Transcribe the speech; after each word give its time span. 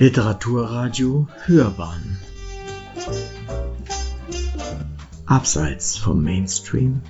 Literaturradio 0.00 1.28
Hörbahn 1.44 2.18
Abseits 5.26 5.98
vom 5.98 6.24
Mainstream 6.24 7.02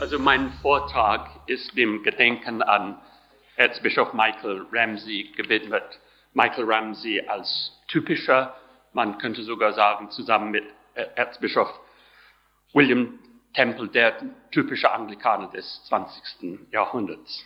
Also 0.00 0.18
mein 0.18 0.54
Vortrag 0.62 1.28
ist 1.48 1.76
dem 1.76 2.02
Gedenken 2.02 2.62
an 2.62 2.96
Erzbischof 3.56 4.14
Michael 4.14 4.64
Ramsey 4.72 5.34
gewidmet. 5.36 5.84
Michael 6.32 6.64
Ramsey 6.64 7.20
als 7.28 7.72
typischer, 7.88 8.54
man 8.94 9.18
könnte 9.18 9.42
sogar 9.42 9.74
sagen, 9.74 10.10
zusammen 10.10 10.50
mit 10.50 10.64
Erzbischof 10.94 11.68
William 12.72 13.18
Temple, 13.52 13.88
der 13.88 14.14
typische 14.50 14.90
Anglikaner 14.90 15.48
des 15.48 15.84
20. 15.88 16.72
Jahrhunderts. 16.72 17.44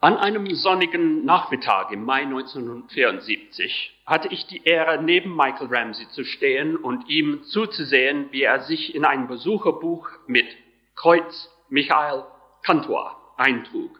An 0.00 0.16
einem 0.16 0.54
sonnigen 0.54 1.24
Nachmittag 1.24 1.90
im 1.90 2.04
Mai 2.04 2.22
1974 2.22 3.98
hatte 4.06 4.28
ich 4.28 4.46
die 4.46 4.62
Ehre, 4.62 5.02
neben 5.02 5.34
Michael 5.34 5.66
Ramsey 5.68 6.08
zu 6.10 6.22
stehen 6.22 6.76
und 6.76 7.08
ihm 7.08 7.42
zuzusehen, 7.42 8.30
wie 8.30 8.42
er 8.42 8.60
sich 8.60 8.94
in 8.94 9.04
ein 9.04 9.26
Besucherbuch 9.26 10.08
mit 10.28 10.46
Kreuz 10.94 11.50
Michael 11.68 12.22
Kantor 12.62 13.20
eintrug 13.36 13.98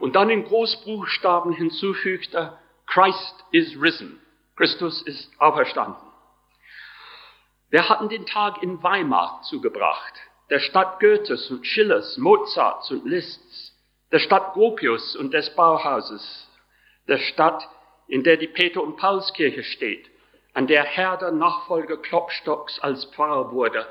und 0.00 0.16
dann 0.16 0.30
in 0.30 0.44
Großbuchstaben 0.44 1.52
hinzufügte, 1.52 2.56
Christ 2.86 3.44
is 3.50 3.78
risen, 3.82 4.18
Christus 4.56 5.02
ist 5.02 5.30
auferstanden. 5.38 6.08
Wir 7.68 7.86
hatten 7.90 8.08
den 8.08 8.24
Tag 8.24 8.62
in 8.62 8.82
Weimar 8.82 9.42
zugebracht, 9.42 10.14
der 10.48 10.60
Stadt 10.60 11.00
Goethes 11.00 11.50
und 11.50 11.66
Schillers, 11.66 12.16
Mozarts 12.16 12.90
und 12.90 13.04
Liszt's, 13.04 13.61
der 14.12 14.18
Stadt 14.18 14.52
Gropius 14.52 15.16
und 15.16 15.32
des 15.32 15.54
Bauhauses, 15.56 16.48
der 17.08 17.18
Stadt, 17.18 17.66
in 18.06 18.22
der 18.22 18.36
die 18.36 18.46
Peter- 18.46 18.82
und 18.82 18.98
Paulskirche 18.98 19.64
steht, 19.64 20.10
an 20.52 20.66
der 20.66 20.84
Herder 20.84 21.32
Nachfolger 21.32 21.96
Klopstocks 21.96 22.78
als 22.80 23.06
Pfarrer 23.06 23.52
wurde 23.52 23.86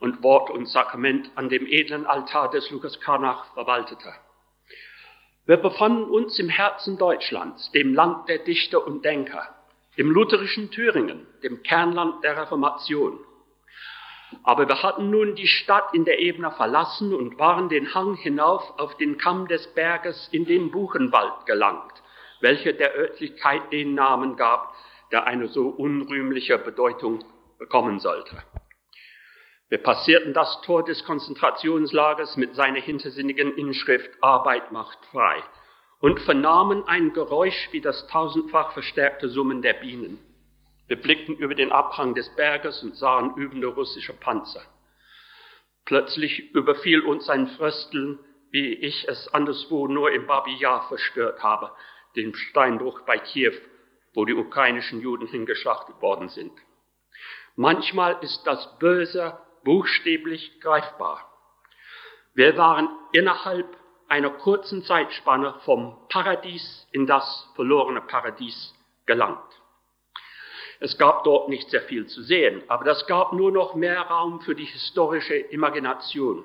und 0.00 0.24
Wort 0.24 0.50
und 0.50 0.66
Sakrament 0.66 1.30
an 1.36 1.48
dem 1.48 1.66
edlen 1.66 2.04
Altar 2.04 2.50
des 2.50 2.68
Lukas 2.70 3.00
Karnach 3.00 3.54
verwaltete. 3.54 4.12
Wir 5.46 5.56
befanden 5.56 6.10
uns 6.10 6.38
im 6.40 6.48
Herzen 6.48 6.98
Deutschlands, 6.98 7.70
dem 7.70 7.94
Land 7.94 8.28
der 8.28 8.38
Dichter 8.38 8.84
und 8.84 9.04
Denker, 9.04 9.54
im 9.94 10.10
lutherischen 10.10 10.72
Thüringen, 10.72 11.28
dem 11.44 11.62
Kernland 11.62 12.24
der 12.24 12.36
Reformation. 12.36 13.20
Aber 14.42 14.68
wir 14.68 14.82
hatten 14.82 15.10
nun 15.10 15.34
die 15.34 15.46
Stadt 15.46 15.92
in 15.92 16.04
der 16.04 16.20
Ebene 16.20 16.50
verlassen 16.52 17.14
und 17.14 17.38
waren 17.38 17.68
den 17.68 17.94
Hang 17.94 18.14
hinauf 18.14 18.78
auf 18.78 18.96
den 18.96 19.18
Kamm 19.18 19.48
des 19.48 19.66
Berges 19.74 20.28
in 20.32 20.44
den 20.44 20.70
Buchenwald 20.70 21.46
gelangt, 21.46 21.92
welcher 22.40 22.72
der 22.72 22.96
Örtlichkeit 22.96 23.72
den 23.72 23.94
Namen 23.94 24.36
gab, 24.36 24.74
der 25.10 25.26
eine 25.26 25.48
so 25.48 25.68
unrühmliche 25.68 26.58
Bedeutung 26.58 27.24
bekommen 27.58 27.98
sollte. 27.98 28.42
Wir 29.68 29.78
passierten 29.78 30.34
das 30.34 30.60
Tor 30.62 30.84
des 30.84 31.04
Konzentrationslagers 31.04 32.36
mit 32.36 32.54
seiner 32.56 32.80
hintersinnigen 32.80 33.56
Inschrift 33.56 34.10
Arbeit 34.20 34.72
macht 34.72 34.98
frei 35.12 35.42
und 36.00 36.18
vernahmen 36.20 36.82
ein 36.88 37.12
Geräusch 37.12 37.68
wie 37.70 37.80
das 37.80 38.06
tausendfach 38.08 38.72
verstärkte 38.72 39.28
Summen 39.28 39.62
der 39.62 39.74
Bienen. 39.74 40.18
Wir 40.90 41.00
blickten 41.00 41.36
über 41.36 41.54
den 41.54 41.70
Abhang 41.70 42.16
des 42.16 42.28
Berges 42.34 42.82
und 42.82 42.96
sahen 42.96 43.36
übende 43.36 43.68
russische 43.68 44.12
Panzer. 44.12 44.62
Plötzlich 45.84 46.52
überfiel 46.52 47.02
uns 47.02 47.30
ein 47.30 47.46
Frösteln, 47.46 48.18
wie 48.50 48.74
ich 48.74 49.06
es 49.06 49.32
anderswo 49.32 49.86
nur 49.86 50.10
im 50.10 50.26
Babi 50.26 50.52
Yar 50.56 50.88
verstört 50.88 51.44
habe, 51.44 51.70
dem 52.16 52.34
Steinbruch 52.34 53.02
bei 53.02 53.18
Kiew, 53.18 53.52
wo 54.14 54.24
die 54.24 54.34
ukrainischen 54.34 55.00
Juden 55.00 55.28
hingeschlachtet 55.28 56.02
worden 56.02 56.28
sind. 56.28 56.50
Manchmal 57.54 58.18
ist 58.22 58.44
das 58.44 58.76
Böse 58.80 59.38
buchstäblich 59.62 60.60
greifbar. 60.60 61.24
Wir 62.34 62.56
waren 62.56 62.88
innerhalb 63.12 63.76
einer 64.08 64.30
kurzen 64.30 64.82
Zeitspanne 64.82 65.54
vom 65.64 66.08
Paradies 66.08 66.88
in 66.90 67.06
das 67.06 67.48
verlorene 67.54 68.00
Paradies 68.00 68.74
gelangt. 69.06 69.59
Es 70.82 70.96
gab 70.96 71.24
dort 71.24 71.50
nicht 71.50 71.68
sehr 71.68 71.82
viel 71.82 72.06
zu 72.06 72.22
sehen, 72.22 72.62
aber 72.68 72.84
das 72.84 73.06
gab 73.06 73.34
nur 73.34 73.52
noch 73.52 73.74
mehr 73.74 74.00
Raum 74.00 74.40
für 74.40 74.54
die 74.54 74.64
historische 74.64 75.36
Imagination. 75.36 76.42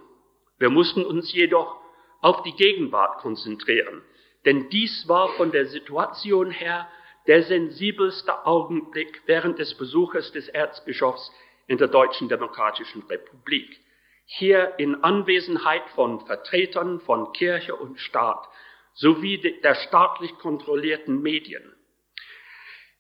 Wir 0.59 0.69
mussten 0.69 1.06
uns 1.06 1.31
jedoch 1.31 1.79
auf 2.19 2.44
die 2.44 2.53
Gegenwart 2.53 3.19
konzentrieren, 3.19 4.01
denn 4.44 4.68
dies 4.69 5.07
war 5.07 5.29
von 5.29 5.51
der 5.51 5.68
Situation 5.68 6.51
her 6.51 6.88
der 7.28 7.44
sensibelste 7.44 8.45
Augenblick 8.45 9.22
während 9.25 9.57
des 9.57 9.74
Besuches 9.75 10.34
des 10.34 10.50
Erzbischofs 10.50 11.31
in 11.68 11.78
der 11.78 11.88
Deutschen 11.88 12.28
Demokratischen 12.28 13.03
Republik. 13.03 13.79
Hier 14.25 14.74
in 14.78 15.01
Anwesenheit 15.01 15.88
von 15.95 16.25
Vertretern 16.25 17.00
von 17.00 17.31
Kirche 17.31 17.75
und 17.75 18.00
Staat 18.01 18.47
sowie 18.94 19.38
der 19.38 19.75
staatlich 19.75 20.38
kontrollierten 20.40 21.22
Medien. 21.22 21.74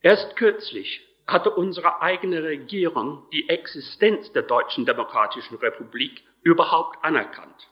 Erst 0.01 0.35
kürzlich 0.37 1.04
hatte 1.27 1.49
unsere 1.49 2.01
eigene 2.01 2.43
Regierung 2.43 3.27
die 3.31 3.49
Existenz 3.49 4.31
der 4.33 4.43
Deutschen 4.43 4.85
Demokratischen 4.85 5.57
Republik 5.57 6.23
überhaupt 6.43 7.03
anerkannt. 7.03 7.69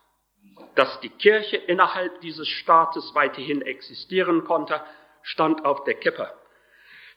Dass 0.75 0.99
die 1.01 1.09
Kirche 1.09 1.57
innerhalb 1.57 2.21
dieses 2.21 2.47
Staates 2.47 3.13
weiterhin 3.13 3.61
existieren 3.61 4.43
konnte, 4.43 4.81
stand 5.21 5.65
auf 5.65 5.83
der 5.83 5.95
Kippe. 5.95 6.31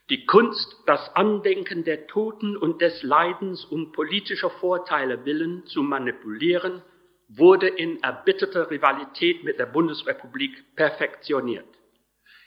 Die 0.09 0.25
Kunst, 0.25 0.83
das 0.85 1.15
Andenken 1.15 1.83
der 1.83 2.07
Toten 2.07 2.55
und 2.55 2.81
des 2.81 3.03
Leidens 3.03 3.65
um 3.65 3.91
politischer 3.91 4.49
Vorteile 4.49 5.25
willen 5.25 5.65
zu 5.65 5.83
manipulieren, 5.83 6.81
wurde 7.27 7.67
in 7.67 8.01
erbitterter 8.03 8.71
Rivalität 8.71 9.43
mit 9.43 9.59
der 9.59 9.65
Bundesrepublik 9.65 10.75
perfektioniert. 10.75 11.67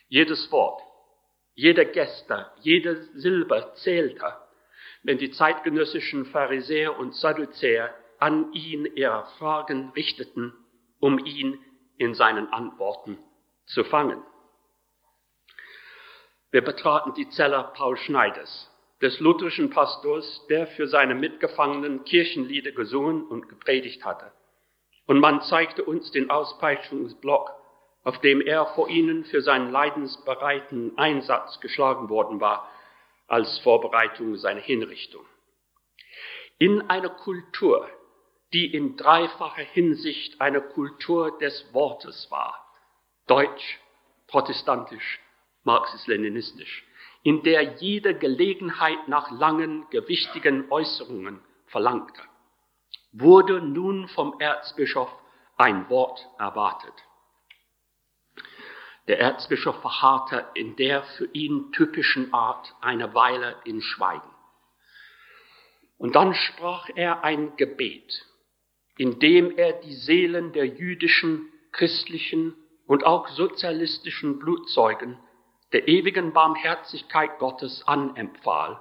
Jedes 0.08 0.50
Wort, 0.50 0.80
jeder 1.60 1.84
Geste, 1.84 2.46
jede 2.62 3.02
Silbe 3.12 3.72
zählte, 3.74 4.34
wenn 5.02 5.18
die 5.18 5.30
zeitgenössischen 5.30 6.24
Pharisäer 6.24 6.98
und 6.98 7.14
Sadduzäer 7.14 7.94
an 8.18 8.50
ihn 8.54 8.86
ihre 8.86 9.26
Fragen 9.38 9.90
richteten, 9.90 10.54
um 11.00 11.18
ihn 11.18 11.58
in 11.98 12.14
seinen 12.14 12.50
Antworten 12.50 13.18
zu 13.66 13.84
fangen. 13.84 14.22
Wir 16.50 16.64
betraten 16.64 17.12
die 17.12 17.28
Zelle 17.28 17.70
Paul 17.74 17.98
Schneiders, 17.98 18.70
des 19.02 19.20
lutherischen 19.20 19.68
Pastors, 19.68 20.46
der 20.48 20.66
für 20.66 20.88
seine 20.88 21.14
Mitgefangenen 21.14 22.04
Kirchenlieder 22.04 22.72
gesungen 22.72 23.22
und 23.26 23.50
gepredigt 23.50 24.02
hatte. 24.06 24.32
Und 25.06 25.20
man 25.20 25.42
zeigte 25.42 25.84
uns 25.84 26.10
den 26.10 26.30
Auspeitschungsblock, 26.30 27.59
auf 28.02 28.18
dem 28.20 28.40
er 28.40 28.66
vor 28.74 28.88
ihnen 28.88 29.24
für 29.24 29.42
seinen 29.42 29.70
leidensbereiten 29.70 30.96
Einsatz 30.96 31.60
geschlagen 31.60 32.08
worden 32.08 32.40
war, 32.40 32.68
als 33.26 33.58
Vorbereitung 33.60 34.36
seiner 34.36 34.60
Hinrichtung. 34.60 35.24
In 36.58 36.88
einer 36.90 37.10
Kultur, 37.10 37.88
die 38.52 38.74
in 38.74 38.96
dreifacher 38.96 39.62
Hinsicht 39.62 40.40
eine 40.40 40.60
Kultur 40.60 41.38
des 41.38 41.72
Wortes 41.72 42.30
war, 42.30 42.66
deutsch, 43.26 43.78
protestantisch 44.26 45.20
marxistisch-leninistisch, 45.64 46.84
in 47.22 47.42
der 47.42 47.62
jede 47.74 48.14
Gelegenheit 48.14 49.08
nach 49.08 49.30
langen, 49.30 49.86
gewichtigen 49.90 50.70
Äußerungen 50.70 51.40
verlangte, 51.66 52.22
wurde 53.12 53.60
nun 53.60 54.08
vom 54.08 54.40
Erzbischof 54.40 55.10
ein 55.56 55.88
Wort 55.90 56.26
erwartet. 56.38 56.94
Der 59.10 59.18
Erzbischof 59.18 59.80
verharrte 59.80 60.46
in 60.54 60.76
der 60.76 61.02
für 61.02 61.28
ihn 61.32 61.72
typischen 61.72 62.32
Art 62.32 62.76
eine 62.80 63.12
Weile 63.12 63.56
in 63.64 63.82
Schweigen. 63.82 64.30
Und 65.98 66.14
dann 66.14 66.32
sprach 66.32 66.88
er 66.94 67.24
ein 67.24 67.56
Gebet, 67.56 68.24
in 68.98 69.18
dem 69.18 69.58
er 69.58 69.72
die 69.72 69.94
Seelen 69.94 70.52
der 70.52 70.64
jüdischen, 70.64 71.48
christlichen 71.72 72.54
und 72.86 73.04
auch 73.04 73.26
sozialistischen 73.26 74.38
Blutzeugen 74.38 75.18
der 75.72 75.88
ewigen 75.88 76.32
Barmherzigkeit 76.32 77.36
Gottes 77.40 77.82
anempfahl 77.88 78.80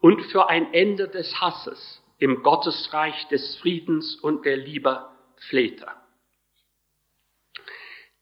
und 0.00 0.20
für 0.24 0.50
ein 0.50 0.74
Ende 0.74 1.08
des 1.08 1.40
Hasses 1.40 2.02
im 2.18 2.42
Gottesreich 2.42 3.26
des 3.28 3.56
Friedens 3.56 4.16
und 4.16 4.44
der 4.44 4.58
Liebe 4.58 5.08
flehte. 5.48 5.86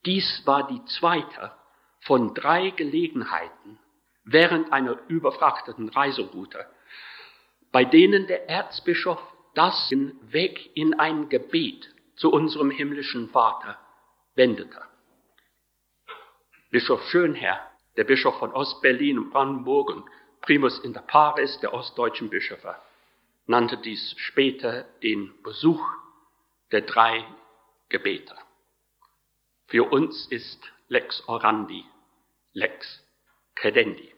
Dies 0.07 0.43
war 0.45 0.67
die 0.67 0.85
zweite 0.85 1.53
von 2.01 2.35
drei 2.35 2.71
Gelegenheiten 2.71 3.79
während 4.25 4.73
einer 4.73 4.99
überfrachteten 5.09 5.89
Reiseroute, 5.89 6.67
bei 7.73 7.85
denen 7.85 8.27
der 8.27 8.49
Erzbischof 8.49 9.21
das 9.55 9.91
Weg 10.23 10.77
in 10.77 10.99
ein 10.99 11.29
Gebet 11.29 11.95
zu 12.17 12.33
unserem 12.33 12.71
himmlischen 12.71 13.29
Vater 13.31 13.79
wendete. 14.35 14.83
Bischof 16.71 17.03
Schönherr 17.09 17.71
der 17.97 18.05
Bischof 18.05 18.39
von 18.39 18.53
Ostberlin 18.53 19.19
und 19.19 19.31
Brandenburg 19.31 19.91
und 19.91 20.05
Primus 20.41 20.79
inter 20.81 21.03
pares 21.03 21.59
der 21.61 21.73
ostdeutschen 21.73 22.29
Bischöfe, 22.29 22.77
nannte 23.47 23.79
dies 23.79 24.15
später 24.19 24.85
den 25.03 25.33
Besuch 25.43 25.83
der 26.73 26.83
drei 26.83 27.25
Gebete. 27.89 28.35
Für 29.75 29.91
uns 29.91 30.27
ist 30.27 30.71
Lex 30.87 31.27
Orandi, 31.27 31.85
Lex 32.53 33.05
Credendi. 33.57 34.09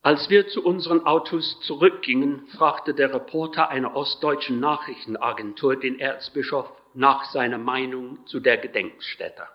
Als 0.00 0.30
wir 0.30 0.48
zu 0.48 0.64
unseren 0.64 1.04
Autos 1.04 1.60
zurückgingen, 1.60 2.46
fragte 2.56 2.94
der 2.94 3.12
Reporter 3.12 3.68
einer 3.68 3.94
ostdeutschen 3.94 4.60
Nachrichtenagentur 4.60 5.76
den 5.76 6.00
Erzbischof 6.00 6.72
nach 6.94 7.26
seiner 7.32 7.58
Meinung 7.58 8.26
zu 8.26 8.40
der 8.40 8.56
Gedenkstätte. 8.56 9.46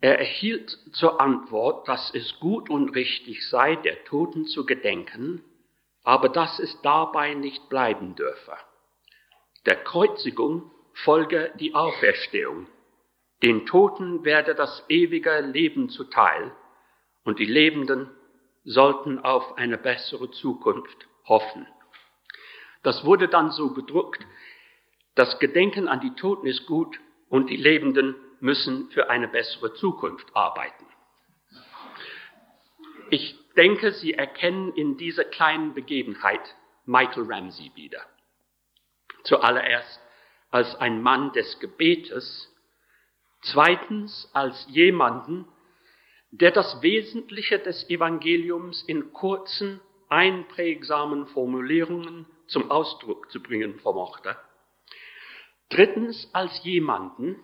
Er 0.00 0.20
erhielt 0.20 0.70
zur 0.92 1.20
Antwort, 1.20 1.88
dass 1.88 2.14
es 2.14 2.38
gut 2.38 2.70
und 2.70 2.90
richtig 2.90 3.48
sei, 3.48 3.74
der 3.74 4.04
Toten 4.04 4.46
zu 4.46 4.64
gedenken, 4.64 5.42
aber 6.04 6.28
dass 6.28 6.60
es 6.60 6.80
dabei 6.82 7.34
nicht 7.34 7.68
bleiben 7.68 8.14
dürfe. 8.14 8.56
Der 9.64 9.82
Kreuzigung 9.82 10.70
folge 11.04 11.52
die 11.60 11.74
Auferstehung. 11.74 12.66
Den 13.42 13.66
Toten 13.66 14.24
werde 14.24 14.54
das 14.54 14.84
ewige 14.88 15.40
Leben 15.40 15.90
zuteil 15.90 16.52
und 17.24 17.38
die 17.38 17.44
Lebenden 17.44 18.10
sollten 18.64 19.18
auf 19.18 19.58
eine 19.58 19.76
bessere 19.76 20.30
Zukunft 20.30 21.06
hoffen. 21.24 21.66
Das 22.82 23.04
wurde 23.04 23.28
dann 23.28 23.50
so 23.50 23.74
gedruckt, 23.74 24.24
das 25.14 25.38
Gedenken 25.38 25.88
an 25.88 26.00
die 26.00 26.14
Toten 26.14 26.46
ist 26.46 26.66
gut 26.66 26.98
und 27.28 27.50
die 27.50 27.56
Lebenden 27.56 28.14
müssen 28.40 28.90
für 28.90 29.10
eine 29.10 29.28
bessere 29.28 29.74
Zukunft 29.74 30.34
arbeiten. 30.34 30.86
Ich 33.10 33.38
denke, 33.56 33.92
Sie 33.92 34.14
erkennen 34.14 34.72
in 34.74 34.96
dieser 34.96 35.24
kleinen 35.24 35.74
Begebenheit 35.74 36.54
Michael 36.84 37.24
Ramsey 37.24 37.70
wieder. 37.74 38.00
Zuallererst 39.24 40.00
als 40.50 40.74
ein 40.76 41.02
Mann 41.02 41.32
des 41.32 41.58
Gebetes, 41.60 42.52
zweitens 43.42 44.30
als 44.32 44.66
jemanden, 44.68 45.46
der 46.30 46.50
das 46.50 46.82
Wesentliche 46.82 47.58
des 47.58 47.88
Evangeliums 47.88 48.82
in 48.82 49.12
kurzen, 49.12 49.80
einprägsamen 50.08 51.26
Formulierungen 51.28 52.26
zum 52.46 52.70
Ausdruck 52.70 53.30
zu 53.30 53.42
bringen 53.42 53.78
vermochte. 53.80 54.36
Drittens 55.68 56.30
als 56.32 56.62
jemanden, 56.62 57.36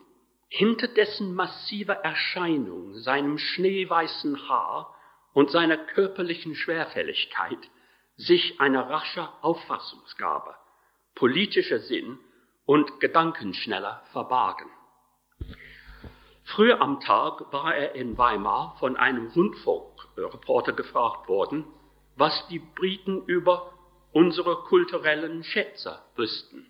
hinter 0.49 0.87
dessen 0.87 1.35
massiver 1.35 1.95
Erscheinung, 1.95 2.95
seinem 2.95 3.39
schneeweißen 3.39 4.49
Haar 4.49 4.95
und 5.33 5.51
seiner 5.51 5.79
körperlichen 5.79 6.55
Schwerfälligkeit 6.55 7.59
sich 8.17 8.61
eine 8.61 8.89
rasche 8.89 9.29
Auffassungsgabe, 9.41 10.55
politischer 11.15 11.81
Sinn 11.81 12.19
und 12.65 13.01
Gedankenschneller 13.01 14.03
verbargen. 14.13 14.71
Früher 16.45 16.81
am 16.81 17.01
Tag 17.01 17.53
war 17.53 17.75
er 17.75 17.95
in 17.95 18.19
Weimar 18.19 18.77
von 18.79 18.97
einem 18.97 19.29
Rundfunkreporter 19.29 20.73
gefragt 20.73 21.29
worden, 21.29 21.65
was 22.17 22.47
die 22.49 22.59
Briten 22.59 23.25
über 23.25 23.73
unsere 24.13 24.57
kulturellen 24.65 25.45
Schätze 25.45 25.99
wüssten. 26.17 26.67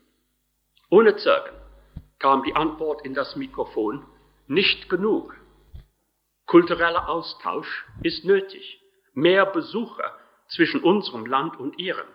Ohne 0.89 1.17
Zögern 1.17 1.57
kam 2.19 2.45
die 2.45 2.55
Antwort 2.55 3.05
in 3.05 3.15
das 3.15 3.35
Mikrofon, 3.35 4.07
nicht 4.47 4.89
genug. 4.89 5.37
Kultureller 6.47 7.09
Austausch 7.09 7.87
ist 8.03 8.25
nötig. 8.25 8.81
Mehr 9.15 9.47
Besucher 9.47 10.17
zwischen 10.49 10.83
unserem 10.83 11.27
Land 11.27 11.59
und 11.59 11.79
ihrem. 11.79 12.07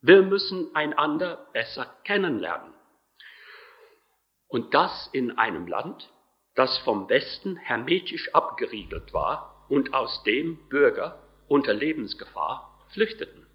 Wir 0.00 0.22
müssen 0.22 0.74
einander 0.74 1.46
besser 1.52 1.86
kennenlernen. 2.04 2.73
Und 4.54 4.72
das 4.72 5.08
in 5.10 5.36
einem 5.36 5.66
Land, 5.66 6.12
das 6.54 6.78
vom 6.84 7.08
Westen 7.08 7.56
hermetisch 7.56 8.32
abgeriegelt 8.36 9.12
war 9.12 9.66
und 9.68 9.92
aus 9.92 10.22
dem 10.22 10.68
Bürger 10.68 11.20
unter 11.48 11.74
Lebensgefahr 11.74 12.86
flüchteten. 12.92 13.48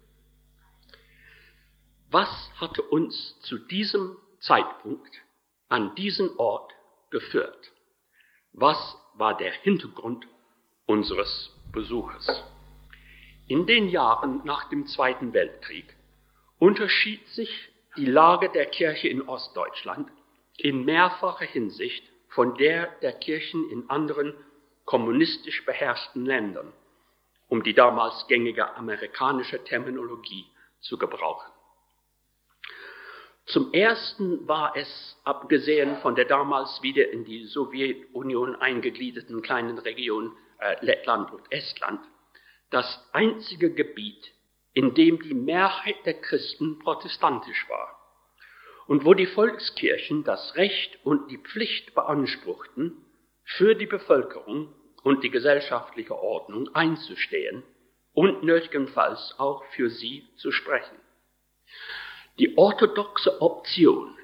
Was 2.10 2.28
hatte 2.56 2.82
uns 2.82 3.40
zu 3.40 3.56
diesem 3.56 4.14
Zeitpunkt 4.40 5.10
an 5.70 5.94
diesen 5.94 6.36
Ort 6.36 6.70
geführt? 7.08 7.72
Was 8.52 8.76
war 9.14 9.38
der 9.38 9.52
Hintergrund 9.52 10.26
unseres 10.84 11.50
Besuches? 11.72 12.44
In 13.46 13.66
den 13.66 13.88
Jahren 13.88 14.42
nach 14.44 14.68
dem 14.68 14.84
Zweiten 14.86 15.32
Weltkrieg 15.32 15.96
unterschied 16.58 17.26
sich 17.28 17.70
die 17.96 18.04
Lage 18.04 18.50
der 18.50 18.66
Kirche 18.66 19.08
in 19.08 19.22
Ostdeutschland 19.22 20.10
in 20.64 20.84
mehrfacher 20.84 21.46
Hinsicht 21.46 22.04
von 22.28 22.56
der 22.56 22.86
der 23.02 23.12
Kirchen 23.12 23.70
in 23.70 23.88
anderen 23.90 24.34
kommunistisch 24.84 25.64
beherrschten 25.64 26.24
Ländern, 26.24 26.72
um 27.48 27.62
die 27.62 27.74
damals 27.74 28.26
gängige 28.28 28.74
amerikanische 28.76 29.62
Terminologie 29.64 30.46
zu 30.80 30.98
gebrauchen. 30.98 31.50
Zum 33.46 33.72
Ersten 33.72 34.46
war 34.46 34.76
es, 34.76 35.20
abgesehen 35.24 35.96
von 35.98 36.14
der 36.14 36.26
damals 36.26 36.82
wieder 36.82 37.10
in 37.10 37.24
die 37.24 37.44
Sowjetunion 37.44 38.54
eingegliederten 38.56 39.42
kleinen 39.42 39.78
Region 39.78 40.36
äh, 40.60 40.76
Lettland 40.84 41.32
und 41.32 41.50
Estland, 41.50 42.00
das 42.70 43.08
einzige 43.12 43.74
Gebiet, 43.74 44.32
in 44.72 44.94
dem 44.94 45.20
die 45.20 45.34
Mehrheit 45.34 45.96
der 46.04 46.20
Christen 46.20 46.78
protestantisch 46.78 47.68
war 47.68 47.99
und 48.90 49.04
wo 49.04 49.14
die 49.14 49.26
Volkskirchen 49.26 50.24
das 50.24 50.56
Recht 50.56 50.98
und 51.04 51.30
die 51.30 51.38
Pflicht 51.38 51.94
beanspruchten, 51.94 52.96
für 53.44 53.76
die 53.76 53.86
Bevölkerung 53.86 54.74
und 55.04 55.22
die 55.22 55.30
gesellschaftliche 55.30 56.20
Ordnung 56.20 56.74
einzustehen 56.74 57.62
und 58.14 58.42
nötigenfalls 58.42 59.36
auch 59.38 59.64
für 59.76 59.90
sie 59.90 60.26
zu 60.38 60.50
sprechen. 60.50 60.96
Die 62.40 62.58
orthodoxe 62.58 63.40
Option, 63.40 64.18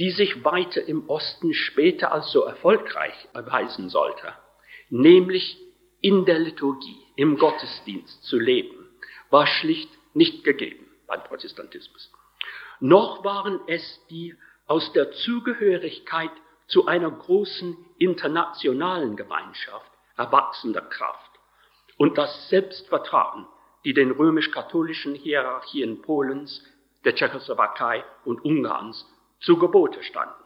die 0.00 0.10
sich 0.10 0.44
weiter 0.44 0.82
im 0.82 1.08
Osten 1.08 1.54
später 1.54 2.10
als 2.10 2.32
so 2.32 2.42
erfolgreich 2.42 3.28
erweisen 3.32 3.90
sollte, 3.90 4.34
nämlich 4.88 5.56
in 6.00 6.24
der 6.24 6.40
Liturgie, 6.40 6.98
im 7.14 7.38
Gottesdienst 7.38 8.24
zu 8.24 8.40
leben, 8.40 8.88
war 9.30 9.46
schlicht 9.46 9.90
nicht 10.14 10.42
gegeben 10.42 10.90
beim 11.06 11.22
Protestantismus 11.22 12.10
noch 12.80 13.24
waren 13.24 13.60
es 13.66 14.00
die 14.08 14.34
aus 14.66 14.92
der 14.92 15.12
Zugehörigkeit 15.12 16.30
zu 16.66 16.86
einer 16.86 17.10
großen 17.10 17.76
internationalen 17.98 19.16
Gemeinschaft 19.16 19.90
erwachsender 20.16 20.82
Kraft 20.82 21.30
und 21.96 22.16
das 22.18 22.48
Selbstvertrauen, 22.48 23.46
die 23.84 23.94
den 23.94 24.10
römisch-katholischen 24.10 25.14
Hierarchien 25.14 26.02
Polens, 26.02 26.62
der 27.04 27.14
Tschechoslowakei 27.14 28.04
und 28.24 28.44
Ungarns 28.44 29.06
zu 29.40 29.58
Gebote 29.58 30.02
standen. 30.02 30.44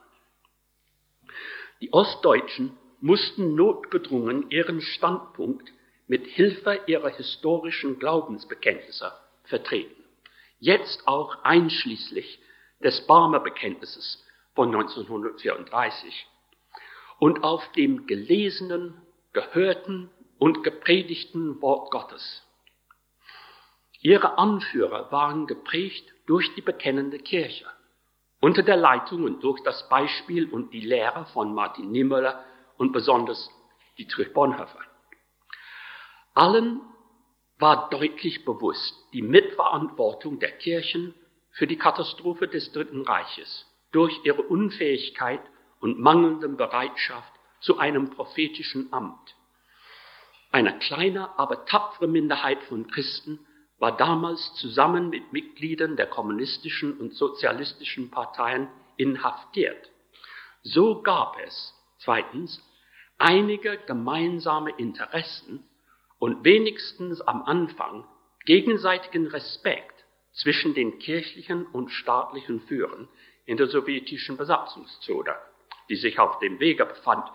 Die 1.81 1.93
Ostdeutschen 1.93 2.77
mussten 3.01 3.57
notgedrungen 3.57 4.51
ihren 4.51 4.81
Standpunkt 4.81 5.73
mit 6.07 6.27
Hilfe 6.27 6.81
ihrer 6.87 7.11
historischen 7.11 7.99
Glaubensbekenntnisse 7.99 9.13
vertreten 9.45 10.04
jetzt 10.59 11.07
auch 11.07 11.43
einschließlich 11.45 12.41
des 12.83 13.07
Barmer-Bekenntnisses 13.07 14.25
von 14.55 14.75
1934 14.75 16.27
und 17.19 17.43
auf 17.43 17.67
dem 17.73 18.07
gelesenen, 18.07 19.01
gehörten 19.33 20.11
und 20.39 20.63
gepredigten 20.63 21.61
Wort 21.61 21.91
Gottes. 21.91 22.43
Ihre 24.01 24.37
Anführer 24.39 25.11
waren 25.11 25.47
geprägt 25.47 26.13
durch 26.27 26.55
die 26.55 26.61
bekennende 26.61 27.19
Kirche, 27.19 27.67
unter 28.41 28.63
der 28.63 28.77
Leitung 28.77 29.25
und 29.25 29.43
durch 29.43 29.63
das 29.63 29.89
Beispiel 29.89 30.51
und 30.51 30.73
die 30.73 30.81
Lehre 30.81 31.27
von 31.33 31.55
Martin 31.55 31.91
Niemöller 31.91 32.45
und 32.77 32.93
besonders 32.93 33.51
Dietrich 33.97 34.33
Bonhoeffer. 34.33 34.81
Allen 36.35 36.81
war 37.65 37.89
deutlich 37.89 38.45
bewusst 38.45 38.95
die 39.15 39.23
Mitverantwortung 39.23 40.39
der 40.39 40.53
Kirchen 40.53 41.15
für 41.53 41.67
die 41.67 41.79
Katastrophe 41.79 42.47
des 42.47 42.73
Dritten 42.73 43.01
Reiches 43.01 43.67
durch 43.91 44.21
ihre 44.25 44.43
Unfähigkeit 44.43 45.41
und 45.81 45.99
mangelnde 45.99 46.51
Bereitschaft 46.51 47.33
zu 47.61 47.79
einem 47.79 48.11
prophetischen 48.11 48.93
Amt. 48.93 49.35
Eine 50.53 50.79
kleine, 50.79 51.39
aber 51.39 51.65
tapfere 51.65 52.07
Minderheit 52.07 52.63
von 52.65 52.87
Christen 52.87 53.39
war 53.79 53.97
damals 53.97 54.53
zusammen 54.57 55.09
mit 55.09 55.33
Mitgliedern 55.33 55.97
der 55.97 56.09
kommunistischen 56.09 57.01
und 57.01 57.15
sozialistischen 57.15 58.11
Parteien 58.11 58.69
inhaftiert. 58.99 59.91
So 60.65 61.01
gab 61.01 61.39
es 61.41 61.73
zweitens 61.97 62.63
einige 63.17 63.79
gemeinsame 63.87 64.73
Interessen 64.77 65.67
und 66.25 66.43
wenigstens 66.43 67.21
am 67.21 67.43
Anfang 67.43 68.09
gegenseitigen 68.47 69.27
Respekt 69.27 70.07
zwischen 70.33 70.73
den 70.73 70.99
kirchlichen 70.99 71.67
und 71.67 71.91
staatlichen 71.91 72.63
Führern 72.63 73.11
in 73.45 73.59
der 73.59 73.67
sowjetischen 73.67 74.39
Besatzungszone, 74.39 75.35
die 75.91 75.97
sich 75.97 76.19
auf 76.19 76.39
dem 76.39 76.61
Wege 76.61 76.87
befand, 76.87 77.31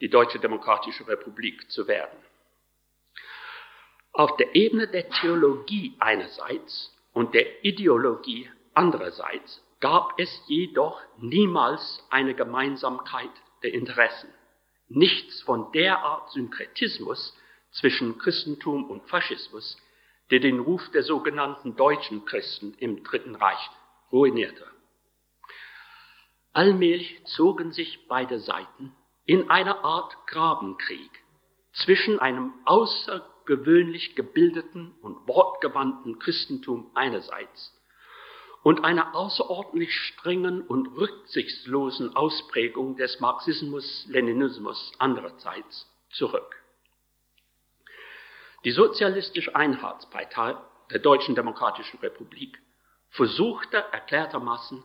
die 0.00 0.08
Deutsche 0.08 0.38
Demokratische 0.38 1.04
Republik 1.08 1.68
zu 1.68 1.88
werden. 1.88 2.16
Auf 4.12 4.36
der 4.36 4.54
Ebene 4.54 4.86
der 4.86 5.10
Theologie 5.10 5.96
einerseits 5.98 6.96
und 7.12 7.34
der 7.34 7.64
Ideologie 7.64 8.48
andererseits 8.72 9.64
gab 9.80 10.16
es 10.20 10.30
jedoch 10.46 11.02
niemals 11.18 12.06
eine 12.08 12.36
Gemeinsamkeit 12.36 13.32
der 13.64 13.74
Interessen. 13.74 14.32
Nichts 14.86 15.42
von 15.42 15.72
der 15.72 15.98
Art 16.04 16.30
Synkretismus 16.30 17.36
zwischen 17.72 18.18
Christentum 18.18 18.88
und 18.88 19.08
Faschismus, 19.08 19.76
der 20.30 20.40
den 20.40 20.60
Ruf 20.60 20.90
der 20.90 21.02
sogenannten 21.02 21.76
deutschen 21.76 22.24
Christen 22.24 22.74
im 22.78 23.02
Dritten 23.02 23.34
Reich 23.34 23.70
ruinierte. 24.10 24.66
Allmählich 26.52 27.24
zogen 27.24 27.72
sich 27.72 28.06
beide 28.08 28.38
Seiten 28.38 28.94
in 29.24 29.50
einer 29.50 29.84
Art 29.84 30.14
Grabenkrieg 30.26 31.10
zwischen 31.72 32.18
einem 32.18 32.52
außergewöhnlich 32.66 34.14
gebildeten 34.14 34.94
und 35.00 35.26
wortgewandten 35.26 36.18
Christentum 36.18 36.90
einerseits 36.94 37.74
und 38.62 38.84
einer 38.84 39.14
außerordentlich 39.14 39.92
strengen 39.92 40.62
und 40.62 40.88
rücksichtslosen 40.96 42.14
Ausprägung 42.14 42.96
des 42.96 43.18
Marxismus-Leninismus 43.20 44.92
andererseits 44.98 45.90
zurück. 46.10 46.61
Die 48.64 48.70
Sozialistische 48.70 49.54
Einheitspartei 49.56 50.56
der 50.90 51.00
Deutschen 51.00 51.34
Demokratischen 51.34 51.98
Republik 52.00 52.58
versuchte 53.10 53.76
erklärtermaßen 53.76 54.84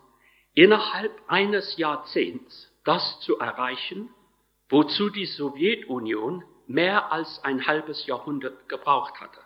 innerhalb 0.53 1.11
eines 1.27 1.77
Jahrzehnts 1.77 2.73
das 2.83 3.19
zu 3.19 3.37
erreichen, 3.37 4.09
wozu 4.69 5.09
die 5.09 5.25
Sowjetunion 5.25 6.43
mehr 6.65 7.11
als 7.11 7.43
ein 7.43 7.67
halbes 7.67 8.07
Jahrhundert 8.07 8.67
gebraucht 8.67 9.21
hatte. 9.21 9.39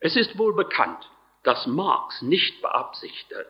Es 0.00 0.16
ist 0.16 0.36
wohl 0.36 0.54
bekannt, 0.54 1.10
dass 1.44 1.66
Marx 1.66 2.22
nicht 2.22 2.60
beabsichtigte, 2.60 3.46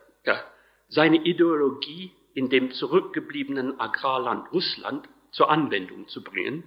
seine 0.87 1.17
Ideologie 1.17 2.15
in 2.33 2.49
dem 2.49 2.71
zurückgebliebenen 2.71 3.79
Agrarland 3.79 4.51
Russland 4.51 5.09
zur 5.31 5.49
Anwendung 5.49 6.07
zu 6.07 6.23
bringen, 6.23 6.63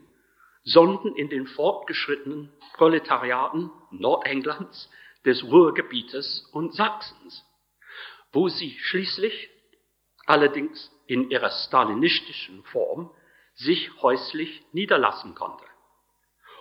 sondern 0.64 1.14
in 1.14 1.28
den 1.28 1.46
fortgeschrittenen 1.46 2.52
Proletariaten 2.74 3.70
Nordenglands, 3.90 4.90
des 5.24 5.42
Ruhrgebietes 5.44 6.48
und 6.52 6.74
Sachsens, 6.74 7.44
wo 8.32 8.48
sie 8.48 8.76
schließlich, 8.78 9.50
allerdings 10.26 10.90
in 11.06 11.30
ihrer 11.30 11.50
stalinistischen 11.50 12.62
Form, 12.64 13.10
sich 13.54 13.90
häuslich 14.02 14.64
niederlassen 14.72 15.34
konnte. 15.34 15.64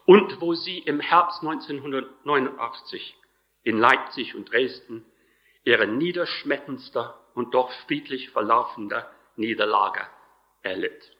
Und 0.05 0.41
wo 0.41 0.53
sie 0.53 0.79
im 0.79 0.99
Herbst 0.99 1.41
1989 1.41 3.15
in 3.63 3.77
Leipzig 3.77 4.35
und 4.35 4.51
Dresden 4.51 5.05
ihre 5.63 5.87
niederschmetterndste 5.87 7.13
und 7.33 7.53
doch 7.53 7.71
friedlich 7.87 8.29
verlaufende 8.29 9.09
Niederlage 9.37 10.05
erlitt. 10.61 11.12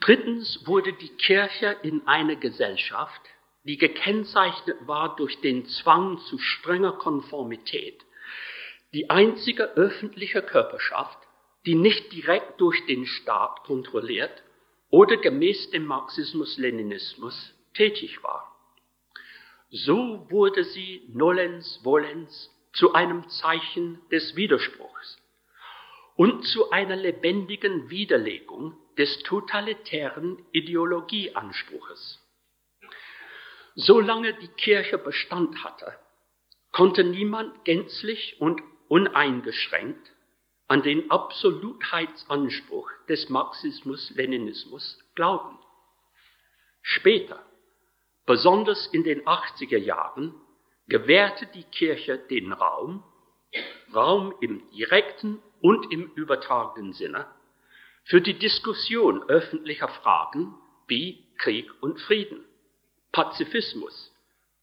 Drittens 0.00 0.66
wurde 0.66 0.92
die 0.92 1.16
Kirche 1.16 1.74
in 1.82 2.06
eine 2.06 2.36
Gesellschaft, 2.36 3.22
die 3.64 3.78
gekennzeichnet 3.78 4.76
war 4.86 5.16
durch 5.16 5.40
den 5.40 5.64
Zwang 5.64 6.18
zu 6.18 6.36
strenger 6.36 6.92
Konformität, 6.92 8.04
die 8.92 9.08
einzige 9.08 9.64
öffentliche 9.76 10.42
Körperschaft, 10.42 11.18
die 11.64 11.74
nicht 11.74 12.12
direkt 12.12 12.60
durch 12.60 12.84
den 12.84 13.06
Staat 13.06 13.62
kontrolliert 13.64 14.42
oder 14.90 15.16
gemäß 15.16 15.70
dem 15.70 15.86
Marxismus-Leninismus 15.86 17.54
tätig 17.72 18.22
war. 18.22 18.54
So 19.70 20.26
wurde 20.28 20.64
sie 20.64 21.02
nollens 21.08 21.80
wollens 21.82 22.50
zu 22.74 22.92
einem 22.92 23.26
Zeichen 23.30 24.02
des 24.10 24.36
Widerspruchs 24.36 25.16
und 26.14 26.44
zu 26.44 26.70
einer 26.72 26.96
lebendigen 26.96 27.88
Widerlegung 27.88 28.76
des 28.98 29.22
totalitären 29.22 30.44
Ideologieanspruches. 30.52 32.20
Solange 33.76 34.34
die 34.34 34.48
Kirche 34.48 34.98
Bestand 34.98 35.62
hatte, 35.62 35.96
konnte 36.72 37.04
niemand 37.04 37.64
gänzlich 37.64 38.40
und 38.40 38.60
uneingeschränkt 38.88 40.12
an 40.66 40.82
den 40.82 41.10
Absolutheitsanspruch 41.10 42.90
des 43.08 43.28
Marxismus-Leninismus 43.28 44.98
glauben. 45.14 45.58
Später, 46.82 47.42
besonders 48.26 48.88
in 48.88 49.04
den 49.04 49.22
80er 49.22 49.78
Jahren, 49.78 50.34
gewährte 50.88 51.46
die 51.46 51.64
Kirche 51.64 52.18
den 52.18 52.52
Raum, 52.52 53.04
Raum 53.94 54.34
im 54.40 54.68
direkten 54.70 55.40
und 55.60 55.92
im 55.92 56.10
übertragenen 56.14 56.92
Sinne, 56.92 57.26
für 58.08 58.20
die 58.20 58.38
Diskussion 58.38 59.22
öffentlicher 59.28 59.88
Fragen 59.88 60.54
wie 60.86 61.24
Krieg 61.38 61.70
und 61.80 62.00
Frieden, 62.00 62.44
Pazifismus, 63.12 64.12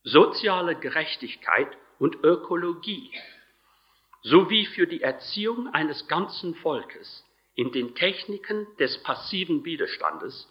soziale 0.04 0.76
Gerechtigkeit 0.76 1.70
und 2.00 2.24
Ökologie, 2.24 3.12
sowie 4.24 4.66
für 4.66 4.88
die 4.88 5.02
Erziehung 5.02 5.74
eines 5.74 6.08
ganzen 6.08 6.56
Volkes 6.56 7.24
in 7.54 7.72
den 7.72 7.96
Techniken 7.96 8.68
des 8.78 9.02
passiven 9.04 9.64
Widerstandes 9.64 10.48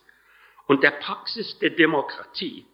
und 0.67 0.83
der 0.83 0.93
Praxis 0.93 1.59
der 1.59 1.71
Demokratie 1.71 2.65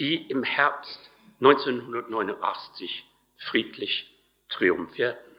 die 0.00 0.16
im 0.30 0.42
Herbst 0.42 1.10
1989 1.40 3.04
friedlich 3.36 4.10
triumphierten. 4.48 5.29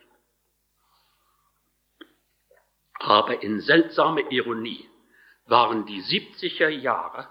Aber 3.03 3.41
in 3.41 3.61
seltsamer 3.61 4.31
Ironie 4.31 4.87
waren 5.45 5.85
die 5.85 6.01
70er 6.01 6.69
Jahre 6.69 7.27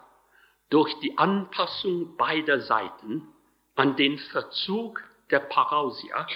durch 0.68 0.92
die 1.00 1.16
Anpassung 1.16 2.16
beider 2.16 2.60
Seiten 2.60 3.28
an 3.76 3.96
den 3.96 4.18
Verzug 4.18 5.02
der 5.30 5.40
Parausia 5.40 6.26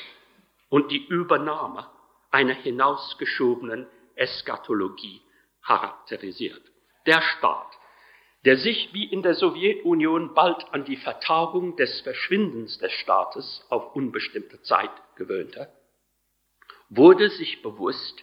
und 0.68 0.90
die 0.90 1.04
Übernahme 1.06 1.86
einer 2.30 2.54
hinausgeschobenen 2.54 3.86
Eschatologie 4.14 5.20
charakterisiert. 5.62 6.62
Der 7.06 7.20
Staat 7.20 7.76
der 8.44 8.58
sich 8.58 8.92
wie 8.92 9.04
in 9.04 9.22
der 9.22 9.34
Sowjetunion 9.34 10.34
bald 10.34 10.72
an 10.72 10.84
die 10.84 10.96
Vertagung 10.96 11.76
des 11.76 12.02
Verschwindens 12.02 12.78
des 12.78 12.92
Staates 12.92 13.64
auf 13.70 13.96
unbestimmte 13.96 14.60
Zeit 14.62 14.90
gewöhnte, 15.16 15.68
wurde 16.90 17.30
sich 17.30 17.62
bewusst, 17.62 18.22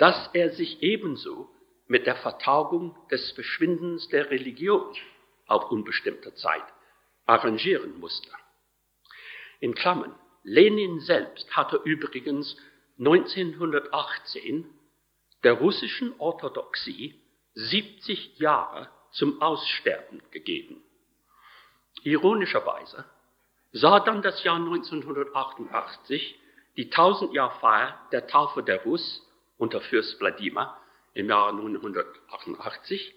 dass 0.00 0.30
er 0.32 0.50
sich 0.52 0.82
ebenso 0.82 1.50
mit 1.86 2.06
der 2.06 2.16
Vertagung 2.16 2.96
des 3.10 3.32
Verschwindens 3.32 4.08
der 4.08 4.30
Religion 4.30 4.96
auf 5.46 5.70
unbestimmte 5.70 6.34
Zeit 6.36 6.64
arrangieren 7.26 8.00
musste. 8.00 8.30
In 9.58 9.74
Klammern, 9.74 10.14
Lenin 10.42 11.00
selbst 11.00 11.54
hatte 11.54 11.82
übrigens 11.84 12.56
1918 12.98 14.64
der 15.44 15.52
russischen 15.52 16.18
Orthodoxie 16.18 17.20
70 17.52 18.38
Jahre 18.38 18.88
zum 19.10 19.42
Aussterben 19.42 20.22
gegeben. 20.30 20.82
Ironischerweise 22.04 23.04
sah 23.72 24.00
dann 24.00 24.22
das 24.22 24.42
Jahr 24.44 24.56
1988 24.56 26.38
die 26.78 26.88
Tausendjahrfeier 26.88 28.00
der 28.12 28.26
Taufe 28.26 28.62
der 28.62 28.82
Russ 28.84 29.26
unter 29.60 29.80
Fürst 29.82 30.18
Wladimir 30.20 30.74
im 31.12 31.28
Jahre 31.28 31.54
988 31.54 33.14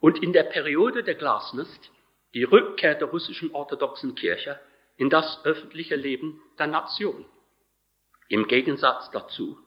und 0.00 0.22
in 0.22 0.32
der 0.32 0.44
Periode 0.44 1.04
der 1.04 1.14
Glasnost 1.14 1.90
die 2.32 2.44
Rückkehr 2.44 2.94
der 2.94 3.08
russischen 3.08 3.54
orthodoxen 3.54 4.14
Kirche 4.14 4.58
in 4.96 5.10
das 5.10 5.44
öffentliche 5.44 5.96
Leben 5.96 6.40
der 6.58 6.68
Nation. 6.68 7.26
Im 8.28 8.48
Gegensatz 8.48 9.10
dazu 9.10 9.58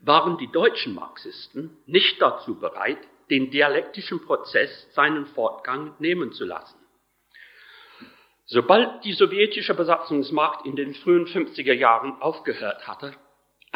waren 0.00 0.36
die 0.36 0.52
deutschen 0.52 0.94
Marxisten 0.94 1.78
nicht 1.86 2.20
dazu 2.20 2.60
bereit, 2.60 2.98
den 3.30 3.50
dialektischen 3.50 4.24
Prozess 4.24 4.86
seinen 4.92 5.24
Fortgang 5.26 5.94
nehmen 5.98 6.32
zu 6.32 6.44
lassen. 6.44 6.78
Sobald 8.44 9.02
die 9.04 9.14
sowjetische 9.14 9.74
Besatzungsmacht 9.74 10.66
in 10.66 10.76
den 10.76 10.94
frühen 10.94 11.26
50er 11.26 11.72
Jahren 11.72 12.20
aufgehört 12.20 12.86
hatte, 12.86 13.14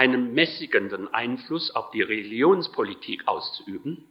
einen 0.00 0.32
mäßigenden 0.32 1.12
Einfluss 1.12 1.74
auf 1.76 1.90
die 1.90 2.00
Religionspolitik 2.00 3.28
auszuüben, 3.28 4.08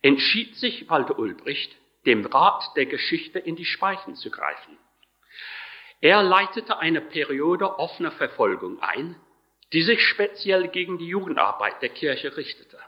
entschied 0.00 0.54
sich 0.54 0.88
Walter 0.88 1.18
Ulbricht, 1.18 1.74
dem 2.06 2.24
Rat 2.24 2.62
der 2.76 2.86
Geschichte 2.86 3.40
in 3.40 3.56
die 3.56 3.64
Speichen 3.64 4.14
zu 4.14 4.30
greifen. 4.30 4.78
Er 6.00 6.22
leitete 6.22 6.78
eine 6.78 7.00
Periode 7.00 7.80
offener 7.80 8.12
Verfolgung 8.12 8.80
ein, 8.80 9.16
die 9.72 9.82
sich 9.82 10.00
speziell 10.02 10.68
gegen 10.68 10.98
die 10.98 11.08
Jugendarbeit 11.08 11.82
der 11.82 11.88
Kirche 11.88 12.36
richtete. 12.36 12.78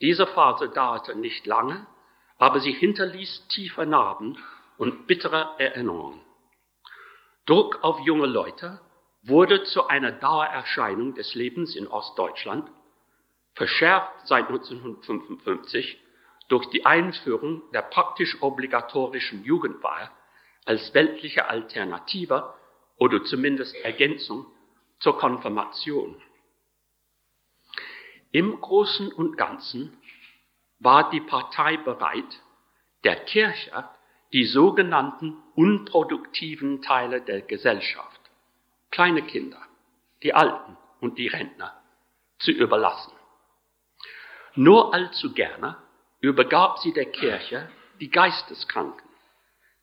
Diese 0.00 0.26
Phase 0.26 0.70
dauerte 0.70 1.14
nicht 1.14 1.46
lange, 1.46 1.86
aber 2.36 2.58
sie 2.58 2.72
hinterließ 2.72 3.46
tiefe 3.46 3.86
Narben 3.86 4.36
und 4.76 5.06
bittere 5.06 5.54
Erinnerungen. 5.58 6.20
Druck 7.46 7.78
auf 7.84 8.00
junge 8.00 8.26
Leute 8.26 8.80
wurde 9.26 9.64
zu 9.64 9.86
einer 9.86 10.12
Dauererscheinung 10.12 11.14
des 11.14 11.34
Lebens 11.34 11.74
in 11.74 11.86
Ostdeutschland, 11.86 12.70
verschärft 13.54 14.26
seit 14.26 14.48
1955 14.48 15.98
durch 16.48 16.66
die 16.70 16.84
Einführung 16.84 17.62
der 17.72 17.82
praktisch 17.82 18.42
obligatorischen 18.42 19.44
Jugendwahl 19.44 20.10
als 20.64 20.92
weltliche 20.94 21.48
Alternative 21.48 22.54
oder 22.96 23.24
zumindest 23.24 23.74
Ergänzung 23.76 24.46
zur 24.98 25.18
Konfirmation. 25.18 26.20
Im 28.30 28.60
Großen 28.60 29.12
und 29.12 29.36
Ganzen 29.36 29.96
war 30.80 31.10
die 31.10 31.20
Partei 31.20 31.76
bereit, 31.76 32.42
der 33.04 33.16
Kirche 33.24 33.88
die 34.32 34.44
sogenannten 34.44 35.36
unproduktiven 35.54 36.82
Teile 36.82 37.20
der 37.20 37.42
Gesellschaft, 37.42 38.20
kleine 38.94 39.22
Kinder, 39.22 39.60
die 40.22 40.34
Alten 40.34 40.76
und 41.00 41.18
die 41.18 41.26
Rentner, 41.26 41.72
zu 42.38 42.52
überlassen. 42.52 43.12
Nur 44.54 44.94
allzu 44.94 45.34
gerne 45.34 45.76
übergab 46.20 46.78
sie 46.78 46.92
der 46.92 47.06
Kirche 47.06 47.68
die 48.00 48.08
Geisteskranken, 48.08 49.08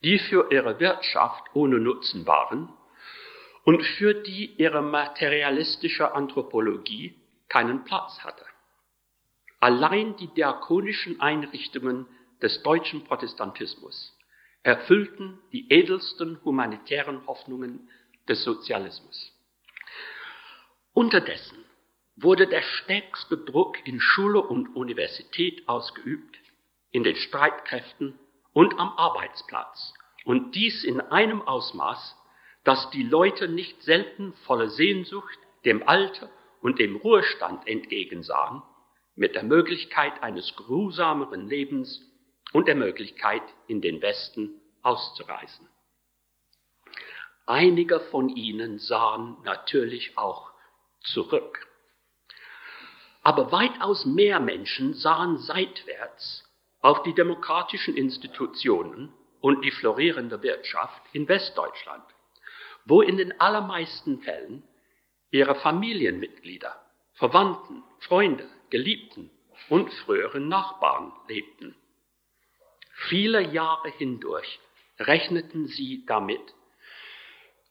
die 0.02 0.18
für 0.18 0.50
ihre 0.52 0.80
Wirtschaft 0.80 1.44
ohne 1.54 1.78
Nutzen 1.80 2.26
waren 2.26 2.72
und 3.66 3.84
für 3.84 4.14
die 4.14 4.46
ihre 4.56 4.82
materialistische 4.82 6.14
Anthropologie 6.14 7.14
keinen 7.50 7.84
Platz 7.84 8.24
hatte. 8.24 8.46
Allein 9.60 10.16
die 10.16 10.34
diakonischen 10.34 11.20
Einrichtungen 11.20 12.08
des 12.42 12.64
deutschen 12.64 13.04
Protestantismus 13.04 14.18
erfüllten 14.64 15.38
die 15.52 15.70
edelsten 15.70 16.40
humanitären 16.46 17.28
Hoffnungen 17.28 17.90
des 18.32 18.44
Sozialismus. 18.46 19.38
Unterdessen 20.94 21.66
wurde 22.16 22.48
der 22.48 22.62
stärkste 22.62 23.38
Druck 23.38 23.86
in 23.86 24.00
Schule 24.00 24.42
und 24.42 24.74
Universität 24.74 25.68
ausgeübt, 25.68 26.38
in 26.92 27.04
den 27.04 27.18
Streitkräften 27.18 28.18
und 28.54 28.80
am 28.80 28.94
Arbeitsplatz. 28.98 29.94
Und 30.24 30.56
dies 30.56 30.86
in 30.86 31.02
einem 31.02 31.42
Ausmaß, 31.42 32.16
dass 32.64 32.90
die 32.92 33.04
Leute 33.04 33.50
nicht 33.50 33.82
selten 33.84 34.34
voller 34.46 34.70
Sehnsucht 34.70 35.40
dem 35.66 35.86
Alter 35.88 36.30
und 36.62 36.80
dem 36.80 36.96
Ruhestand 36.96 37.68
entgegensahen, 37.68 38.62
mit 39.16 39.36
der 39.36 39.44
Möglichkeit 39.44 40.24
eines 40.24 40.56
grusameren 40.56 41.50
Lebens 41.50 42.02
und 42.54 42.70
der 42.70 42.76
Möglichkeit, 42.76 43.44
in 43.68 43.82
den 43.82 44.02
Westen 44.02 44.62
auszureisen. 44.84 45.68
Einige 47.46 48.00
von 48.00 48.30
ihnen 48.30 48.80
sahen 48.80 49.38
natürlich 49.44 50.18
auch 50.18 50.52
zurück. 51.02 51.68
Aber 53.24 53.52
weitaus 53.52 54.06
mehr 54.06 54.40
Menschen 54.40 54.94
sahen 54.94 55.38
seitwärts 55.38 56.44
auf 56.82 57.04
die 57.04 57.14
demokratischen 57.14 57.96
Institutionen 57.96 59.14
und 59.40 59.64
die 59.64 59.72
florierende 59.72 60.42
Wirtschaft 60.42 61.02
in 61.14 61.28
Westdeutschland, 61.28 62.04
wo 62.86 63.02
in 63.02 63.18
den 63.18 63.40
allermeisten 63.40 64.22
Fällen 64.22 64.64
ihre 65.30 65.56
Familienmitglieder, 65.56 66.76
Verwandten, 67.14 67.84
Freunde, 68.00 68.48
Geliebten 68.70 69.30
und 69.70 69.92
früheren 69.94 70.48
Nachbarn 70.48 71.14
lebten. 71.28 71.76
Viele 73.08 73.42
Jahre 73.42 73.90
hindurch 73.90 74.60
rechneten 75.00 75.68
sie 75.68 76.06
damit, 76.06 76.54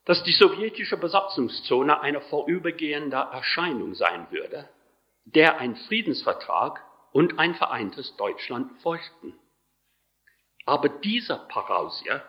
dass 0.04 0.22
die 0.22 0.32
sowjetische 0.32 0.96
Besatzungszone 0.96 2.00
eine 2.00 2.20
vorübergehende 2.22 3.16
Erscheinung 3.16 3.94
sein 3.94 4.26
würde, 4.30 4.68
der 5.24 5.58
ein 5.58 5.76
Friedensvertrag 5.76 6.84
und 7.12 7.38
ein 7.38 7.54
vereintes 7.54 8.16
Deutschland 8.16 8.72
folgten. 8.82 9.38
Aber 10.64 10.88
dieser 10.88 11.36
Parausier 11.36 12.22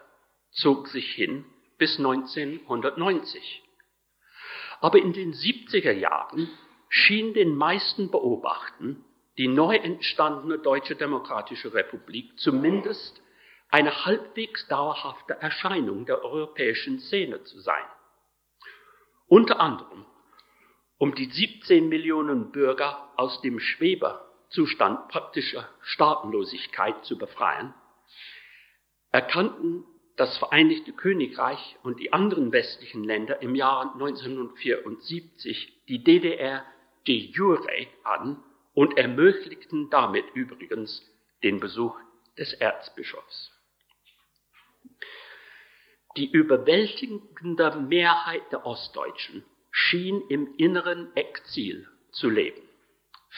zog 0.52 0.88
sich 0.88 1.12
hin 1.14 1.46
bis 1.78 1.98
1990. 1.98 3.64
Aber 4.82 5.00
in 5.00 5.14
den 5.14 5.34
70er 5.34 5.92
Jahren 5.92 6.50
schien 6.90 7.34
den 7.34 7.56
meisten 7.56 8.12
Beobachten 8.12 9.06
die 9.38 9.48
neu 9.48 9.76
entstandene 9.76 10.60
Deutsche 10.60 10.96
Demokratische 10.96 11.74
Republik 11.74 12.38
zumindest 12.38 13.21
eine 13.72 14.06
halbwegs 14.06 14.68
dauerhafte 14.68 15.34
Erscheinung 15.34 16.06
der 16.06 16.24
europäischen 16.24 17.00
Szene 17.00 17.44
zu 17.44 17.60
sein. 17.62 17.86
Unter 19.28 19.60
anderem, 19.62 20.06
um 20.98 21.16
die 21.16 21.32
17 21.32 21.88
Millionen 21.88 22.52
Bürger 22.52 23.10
aus 23.16 23.42
dem 23.42 23.60
Schweberzustand 23.60 25.08
praktischer 25.08 25.68
Staatenlosigkeit 25.82 27.06
zu 27.06 27.18
befreien, 27.18 27.74
erkannten 29.12 29.86
das 30.18 30.38
Vereinigte 30.38 30.92
Königreich 30.92 31.78
und 31.84 32.00
die 32.00 32.12
anderen 32.12 32.52
westlichen 32.52 33.04
Länder 33.06 33.42
im 33.42 33.56
Jahr 33.56 33.94
1974 33.94 35.86
die 35.88 36.04
DDR 36.04 36.66
de 37.08 37.18
jure 37.18 37.88
an 38.04 38.44
und 38.74 38.98
ermöglichten 38.98 39.90
damit 39.90 40.26
übrigens 40.34 41.02
den 41.42 41.60
Besuch 41.60 41.98
des 42.38 42.54
Erzbischofs. 42.54 43.51
Die 46.18 46.30
überwältigende 46.30 47.76
Mehrheit 47.78 48.52
der 48.52 48.66
Ostdeutschen 48.66 49.44
schien 49.72 50.22
im 50.30 50.56
inneren 50.58 51.16
Exil 51.16 51.88
zu 52.12 52.30
leben, 52.30 52.62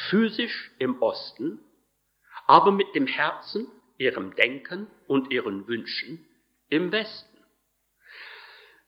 physisch 0.09 0.71
im 0.79 1.01
Osten, 1.01 1.59
aber 2.47 2.71
mit 2.71 2.93
dem 2.95 3.07
Herzen, 3.07 3.67
ihrem 3.97 4.36
Denken 4.36 4.88
und 5.07 5.31
ihren 5.31 5.67
Wünschen 5.67 6.25
im 6.69 6.91
Westen. 6.91 7.38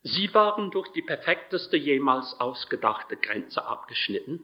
Sie 0.01 0.33
waren 0.33 0.71
durch 0.71 0.91
die 0.93 1.01
perfekteste 1.01 1.77
jemals 1.77 2.39
ausgedachte 2.39 3.17
Grenze 3.17 3.65
abgeschnitten 3.65 4.43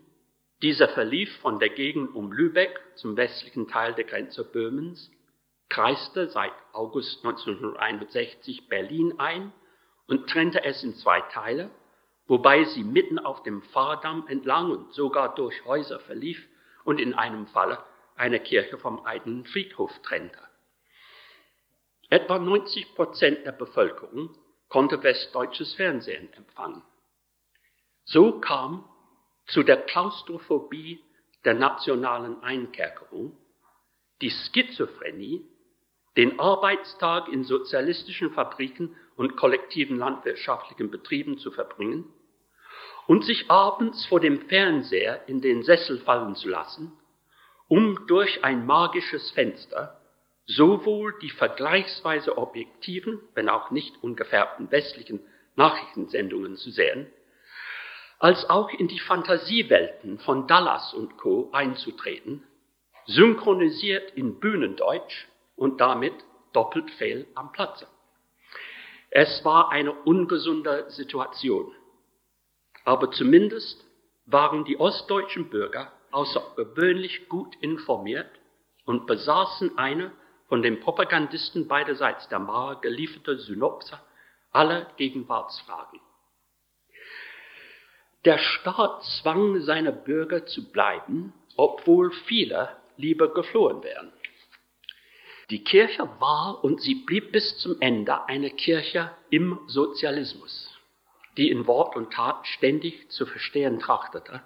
dieser 0.62 0.90
verlief 0.90 1.36
von 1.40 1.60
der 1.60 1.70
Gegend 1.70 2.14
um 2.14 2.32
Lübeck 2.32 2.80
zum 2.96 3.18
westlichen 3.18 3.68
Teil 3.68 3.96
der 3.96 4.04
Grenze 4.04 4.44
Böhmens, 4.44 5.12
kreiste 5.72 6.28
seit 6.28 6.52
August 6.74 7.24
1961 7.26 8.68
Berlin 8.68 9.20
ein 9.20 9.54
und 10.06 10.30
trennte 10.30 10.66
es 10.66 10.84
in 10.84 10.96
zwei 10.96 11.22
Teile, 11.22 11.72
wobei 12.28 12.66
sie 12.66 12.84
mitten 12.84 13.18
auf 13.18 13.42
dem 13.44 13.62
Fahrdamm 13.62 14.28
entlang 14.28 14.70
und 14.70 14.94
sogar 14.94 15.34
durch 15.34 15.64
Häuser 15.64 16.02
verlief 16.02 16.46
und 16.84 17.00
in 17.00 17.14
einem 17.14 17.48
Falle 17.48 17.82
eine 18.18 18.42
Kirche 18.42 18.78
vom 18.78 19.06
eigenen 19.06 19.46
Friedhof 19.46 19.92
trennte. 20.04 20.40
Etwa 22.10 22.38
90 22.38 22.94
Prozent 22.94 23.46
der 23.46 23.54
Bevölkerung 23.54 24.36
konnte 24.68 25.02
westdeutsches 25.02 25.74
Fernsehen 25.76 26.34
empfangen. 26.34 26.84
So 28.04 28.42
kam 28.42 28.84
zu 29.48 29.64
der 29.64 29.78
Klaustrophobie 29.78 31.02
der 31.46 31.54
nationalen 31.54 32.44
Einkerkerung, 32.44 33.38
die 34.20 34.32
Schizophrenie, 34.32 35.48
den 36.18 36.40
Arbeitstag 36.40 37.30
in 37.30 37.44
sozialistischen 37.44 38.32
Fabriken 38.32 38.96
und 39.16 39.38
kollektiven 39.38 39.98
landwirtschaftlichen 39.98 40.92
Betrieben 40.92 41.38
zu 41.38 41.52
verbringen 41.52 42.06
und 43.08 43.24
sich 43.24 43.50
abends 43.50 44.06
vor 44.06 44.20
dem 44.20 44.42
Fernseher 44.48 45.28
in 45.28 45.42
den 45.42 45.64
Sessel 45.64 46.00
fallen 46.00 46.36
zu 46.36 46.50
lassen, 46.50 46.92
um 47.68 48.08
durch 48.08 48.44
ein 48.44 48.66
magisches 48.66 49.32
Fenster 49.32 50.02
sowohl 50.46 51.18
die 51.22 51.30
vergleichsweise 51.30 52.38
objektiven, 52.38 53.22
wenn 53.34 53.48
auch 53.48 53.72
nicht 53.72 54.04
ungefärbten 54.04 54.70
westlichen 54.72 55.22
Nachrichtensendungen 55.56 56.58
zu 56.58 56.72
sehen, 56.72 57.08
als 58.20 58.50
auch 58.50 58.70
in 58.70 58.88
die 58.88 59.00
Fantasiewelten 59.00 60.20
von 60.20 60.48
Dallas 60.48 60.94
und 60.94 61.18
Co. 61.18 61.50
einzutreten, 61.54 62.44
synchronisiert 63.06 64.12
in 64.12 64.40
Bühnendeutsch 64.40 65.28
und 65.62 65.80
damit 65.80 66.16
doppelt 66.54 66.90
fehl 66.90 67.28
am 67.36 67.52
Platze. 67.52 67.88
Es 69.12 69.46
war 69.46 69.70
eine 69.70 69.92
ungesunde 69.92 70.90
Situation. 70.90 71.72
Aber 72.84 73.12
zumindest 73.12 73.86
waren 74.26 74.66
die 74.66 74.80
ostdeutschen 74.80 75.52
Bürger 75.52 75.92
außergewöhnlich 76.10 77.30
gut 77.30 77.56
informiert 77.62 78.32
und 78.86 79.06
besaßen 79.06 79.78
eine 79.78 80.12
von 80.48 80.64
den 80.64 80.80
Propagandisten 80.80 81.68
beiderseits 81.68 82.28
der 82.30 82.40
Mauer 82.40 82.82
gelieferte 82.82 83.38
Synopse 83.38 84.00
aller 84.52 84.86
Gegenwartsfragen. 84.98 86.00
Der 88.26 88.40
Staat 88.40 89.04
zwang 89.22 89.62
seine 89.62 89.92
Bürger 89.92 90.48
zu 90.48 90.72
bleiben, 90.72 91.34
obwohl 91.56 92.12
viele 92.26 92.76
lieber 92.98 93.32
geflohen 93.32 93.84
wären. 93.84 94.12
Die 95.52 95.66
Kirche 95.66 96.08
war 96.20 96.64
und 96.64 96.80
sie 96.80 96.96
blieb 96.96 97.34
bis 97.34 97.58
zum 97.58 97.76
Ende 97.82 98.26
eine 98.30 98.52
Kirche 98.52 99.12
im 99.30 99.60
Sozialismus, 99.68 100.80
die 101.36 101.50
in 101.50 101.68
Wort 101.68 101.98
und 101.98 102.14
Tat 102.14 102.48
ständig 102.48 103.12
zu 103.12 103.26
verstehen 103.26 103.78
trachtete, 103.78 104.44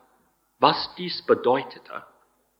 was 0.57 0.95
dies 0.95 1.23
bedeutete 1.27 2.07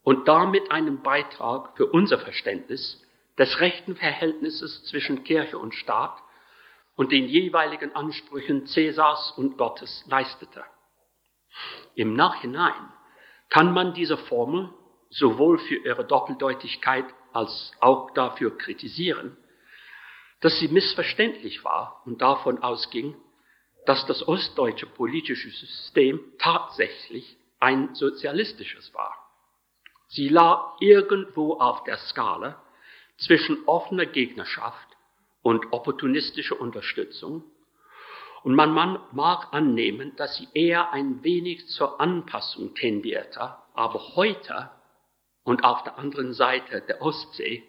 und 0.04 0.28
damit 0.28 0.70
einen 0.70 1.02
Beitrag 1.02 1.76
für 1.76 1.88
unser 1.88 2.20
Verständnis 2.20 3.04
des 3.40 3.60
rechten 3.62 3.96
Verhältnisses 3.96 4.84
zwischen 4.86 5.24
Kirche 5.24 5.58
und 5.58 5.74
Staat 5.74 6.22
und 6.96 7.12
den 7.12 7.26
jeweiligen 7.26 7.96
Ansprüchen 7.96 8.68
Cäsars 8.68 9.32
und 9.38 9.58
Gottes 9.58 10.06
leistete. 10.08 10.64
Im 11.96 12.14
Nachhinein 12.14 12.94
kann 13.50 13.74
man 13.74 13.96
diese 13.96 14.18
Formel 14.18 14.70
sowohl 15.10 15.58
für 15.58 15.78
ihre 15.78 16.06
Doppeldeutigkeit 16.06 17.06
als 17.36 17.72
auch 17.80 18.12
dafür 18.12 18.58
kritisieren, 18.58 19.38
dass 20.42 20.60
sie 20.60 20.68
missverständlich 20.68 21.64
war 21.64 22.02
und 22.06 22.22
davon 22.22 22.62
ausging, 22.62 23.16
dass 23.86 24.06
das 24.06 24.28
ostdeutsche 24.28 24.86
politische 24.86 25.50
System 25.50 26.20
tatsächlich 26.40 27.38
ein 27.60 27.94
sozialistisches 27.96 28.94
war. 28.94 29.16
Sie 30.08 30.30
lag 30.30 30.76
irgendwo 30.80 31.54
auf 31.60 31.84
der 31.84 31.98
Skala 31.98 32.62
zwischen 33.18 33.66
offener 33.66 34.06
Gegnerschaft 34.06 34.88
und 35.42 35.72
opportunistischer 35.72 36.60
Unterstützung 36.60 37.44
und 38.44 38.54
man 38.54 39.00
mag 39.12 39.48
annehmen, 39.54 40.16
dass 40.18 40.36
sie 40.38 40.48
eher 40.54 40.92
ein 40.92 41.24
wenig 41.24 41.68
zur 41.68 42.00
Anpassung 42.00 42.76
tendierte, 42.76 43.56
aber 43.74 44.16
heute 44.16 44.70
und 45.46 45.64
auf 45.64 45.84
der 45.84 45.98
anderen 45.98 46.34
Seite 46.34 46.82
der 46.82 47.02
Ostsee 47.02 47.64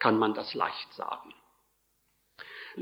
kann 0.00 0.18
man 0.18 0.34
das 0.34 0.54
leicht 0.54 0.92
sagen. 0.94 1.32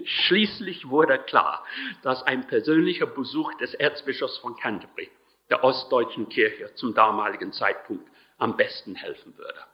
Schließlich 0.05 0.89
wurde 0.89 1.19
klar, 1.19 1.65
dass 2.03 2.23
ein 2.23 2.47
persönlicher 2.47 3.07
Besuch 3.07 3.53
des 3.55 3.75
Erzbischofs 3.75 4.39
von 4.39 4.57
Canterbury 4.57 5.11
der 5.51 5.65
ostdeutschen 5.65 6.29
Kirche 6.29 6.73
zum 6.77 6.95
damaligen 6.95 7.53
Zeitpunkt 7.53 8.09
am 8.39 8.57
besten 8.57 8.95
helfen 8.95 9.37
würde. 9.37 9.65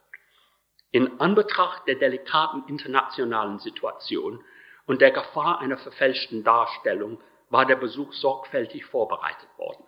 In 0.91 1.19
Anbetracht 1.19 1.87
der 1.87 1.95
delikaten 1.95 2.63
internationalen 2.67 3.59
Situation 3.59 4.43
und 4.87 5.01
der 5.01 5.11
Gefahr 5.11 5.59
einer 5.59 5.77
verfälschten 5.77 6.43
Darstellung 6.43 7.21
war 7.49 7.65
der 7.65 7.75
Besuch 7.75 8.11
sorgfältig 8.13 8.85
vorbereitet 8.85 9.49
worden. 9.57 9.83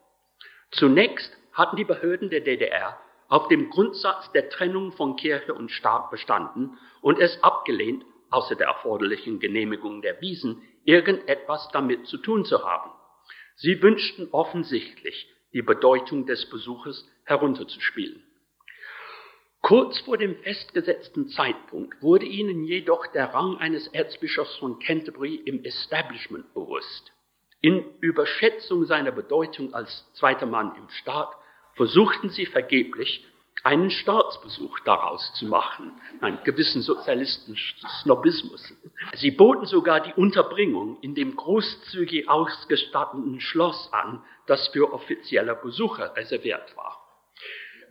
Zunächst 0.71 1.35
hatten 1.53 1.77
die 1.77 1.85
Behörden 1.85 2.29
der 2.29 2.41
DDR 2.41 2.99
auf 3.29 3.47
dem 3.47 3.69
Grundsatz 3.69 4.31
der 4.33 4.49
Trennung 4.49 4.91
von 4.91 5.15
Kirche 5.15 5.53
und 5.53 5.71
Staat 5.71 6.11
bestanden 6.11 6.77
und 7.01 7.19
es 7.19 7.41
abgelehnt, 7.43 8.03
außer 8.31 8.55
der 8.55 8.67
erforderlichen 8.67 9.39
Genehmigung 9.39 10.01
der 10.01 10.19
Wiesen, 10.19 10.61
irgendetwas 10.83 11.69
damit 11.71 12.07
zu 12.07 12.17
tun 12.17 12.43
zu 12.43 12.65
haben. 12.65 12.91
Sie 13.55 13.81
wünschten 13.81 14.27
offensichtlich, 14.31 15.27
die 15.53 15.61
Bedeutung 15.61 16.25
des 16.25 16.49
Besuches 16.49 17.07
herunterzuspielen. 17.23 18.23
Kurz 19.61 19.99
vor 19.99 20.17
dem 20.17 20.35
festgesetzten 20.37 21.29
Zeitpunkt 21.29 22.01
wurde 22.01 22.25
ihnen 22.25 22.63
jedoch 22.63 23.05
der 23.07 23.33
Rang 23.33 23.57
eines 23.57 23.87
Erzbischofs 23.87 24.55
von 24.57 24.79
Canterbury 24.79 25.35
im 25.35 25.63
Establishment 25.63 26.53
bewusst. 26.53 27.11
In 27.61 27.83
Überschätzung 27.99 28.85
seiner 28.85 29.11
Bedeutung 29.11 29.73
als 29.73 30.09
zweiter 30.13 30.45
Mann 30.45 30.75
im 30.75 30.87
Staat 30.89 31.29
versuchten 31.79 32.29
sie 32.29 32.45
vergeblich, 32.45 33.25
einen 33.63 33.89
Staatsbesuch 33.89 34.81
daraus 34.81 35.33
zu 35.35 35.45
machen, 35.45 35.93
einen 36.19 36.43
gewissen 36.43 36.81
Sozialisten-Snobismus. 36.81 38.73
Sie 39.15 39.31
boten 39.31 39.65
sogar 39.65 40.01
die 40.01 40.11
Unterbringung 40.11 40.99
in 40.99 41.15
dem 41.15 41.37
großzügig 41.37 42.27
ausgestatteten 42.27 43.39
Schloss 43.39 43.93
an, 43.93 44.21
das 44.45 44.67
für 44.67 44.91
offizielle 44.91 45.55
Besucher 45.55 46.13
reserviert 46.17 46.75
war. 46.75 47.01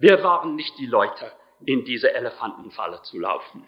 Wir 0.01 0.23
waren 0.23 0.55
nicht 0.55 0.77
die 0.79 0.87
Leute, 0.87 1.33
in 1.65 1.87
diese 1.87 2.13
Elefantenfalle 2.13 3.01
zu 3.05 3.19
laufen, 3.19 3.65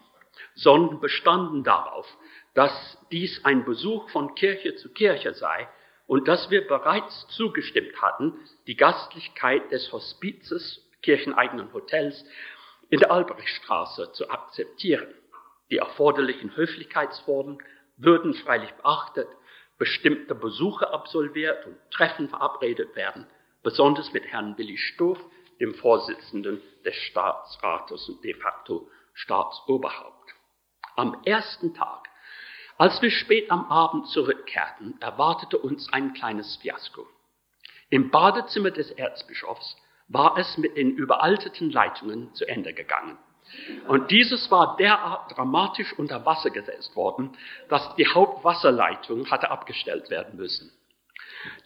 sondern 0.54 1.00
bestanden 1.00 1.64
darauf, 1.64 2.06
dass 2.52 2.98
dies 3.10 3.42
ein 3.46 3.64
Besuch 3.64 4.10
von 4.10 4.34
Kirche 4.34 4.76
zu 4.76 4.92
Kirche 4.92 5.32
sei 5.32 5.66
und 6.10 6.26
dass 6.26 6.50
wir 6.50 6.66
bereits 6.66 7.28
zugestimmt 7.28 8.02
hatten, 8.02 8.36
die 8.66 8.74
Gastlichkeit 8.74 9.70
des 9.70 9.92
Hospizes, 9.92 10.84
kircheneigenen 11.02 11.72
Hotels, 11.72 12.24
in 12.88 12.98
der 12.98 13.12
Albrechtstraße 13.12 14.10
zu 14.10 14.28
akzeptieren. 14.28 15.06
Die 15.70 15.76
erforderlichen 15.76 16.56
Höflichkeitsformen 16.56 17.58
würden 17.96 18.34
freilich 18.34 18.72
beachtet, 18.72 19.28
bestimmte 19.78 20.34
Besuche 20.34 20.92
absolviert 20.92 21.64
und 21.64 21.76
Treffen 21.92 22.28
verabredet 22.28 22.96
werden, 22.96 23.28
besonders 23.62 24.12
mit 24.12 24.24
Herrn 24.24 24.58
Willi 24.58 24.78
Stoff, 24.78 25.24
dem 25.60 25.74
Vorsitzenden 25.74 26.60
des 26.84 26.96
Staatsrates 26.96 28.08
und 28.08 28.24
de 28.24 28.34
facto 28.34 28.90
Staatsoberhaupt. 29.14 30.34
Am 30.96 31.22
ersten 31.24 31.72
Tag 31.72 32.09
als 32.80 33.02
wir 33.02 33.10
spät 33.10 33.50
am 33.50 33.66
Abend 33.66 34.08
zurückkehrten, 34.08 34.94
erwartete 35.02 35.58
uns 35.58 35.92
ein 35.92 36.14
kleines 36.14 36.56
Fiasko. 36.56 37.06
Im 37.90 38.10
Badezimmer 38.10 38.70
des 38.70 38.90
Erzbischofs 38.92 39.76
war 40.08 40.38
es 40.38 40.56
mit 40.56 40.78
den 40.78 40.92
überalteten 40.92 41.70
Leitungen 41.70 42.32
zu 42.32 42.48
Ende 42.48 42.72
gegangen. 42.72 43.18
Und 43.86 44.10
dieses 44.10 44.50
war 44.50 44.78
derart 44.78 45.36
dramatisch 45.36 45.92
unter 45.98 46.24
Wasser 46.24 46.48
gesetzt 46.48 46.96
worden, 46.96 47.36
dass 47.68 47.96
die 47.96 48.06
Hauptwasserleitung 48.06 49.30
hatte 49.30 49.50
abgestellt 49.50 50.08
werden 50.08 50.38
müssen. 50.38 50.72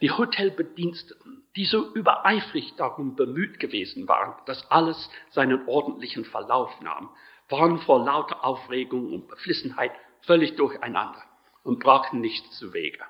Die 0.01 0.11
Hotelbediensteten, 0.11 1.45
die 1.55 1.65
so 1.65 1.93
übereifrig 1.93 2.73
darum 2.75 3.15
bemüht 3.15 3.61
gewesen 3.61 4.09
waren, 4.09 4.35
dass 4.47 4.69
alles 4.69 5.09
seinen 5.29 5.65
ordentlichen 5.65 6.25
Verlauf 6.25 6.81
nahm, 6.81 7.09
waren 7.47 7.79
vor 7.79 8.03
lauter 8.03 8.43
Aufregung 8.43 9.13
und 9.13 9.29
Beflissenheit 9.29 9.91
völlig 10.25 10.55
durcheinander 10.55 11.23
und 11.63 11.79
brachten 11.79 12.21
nichts 12.21 12.57
zu 12.57 12.73
Wege. 12.73 13.03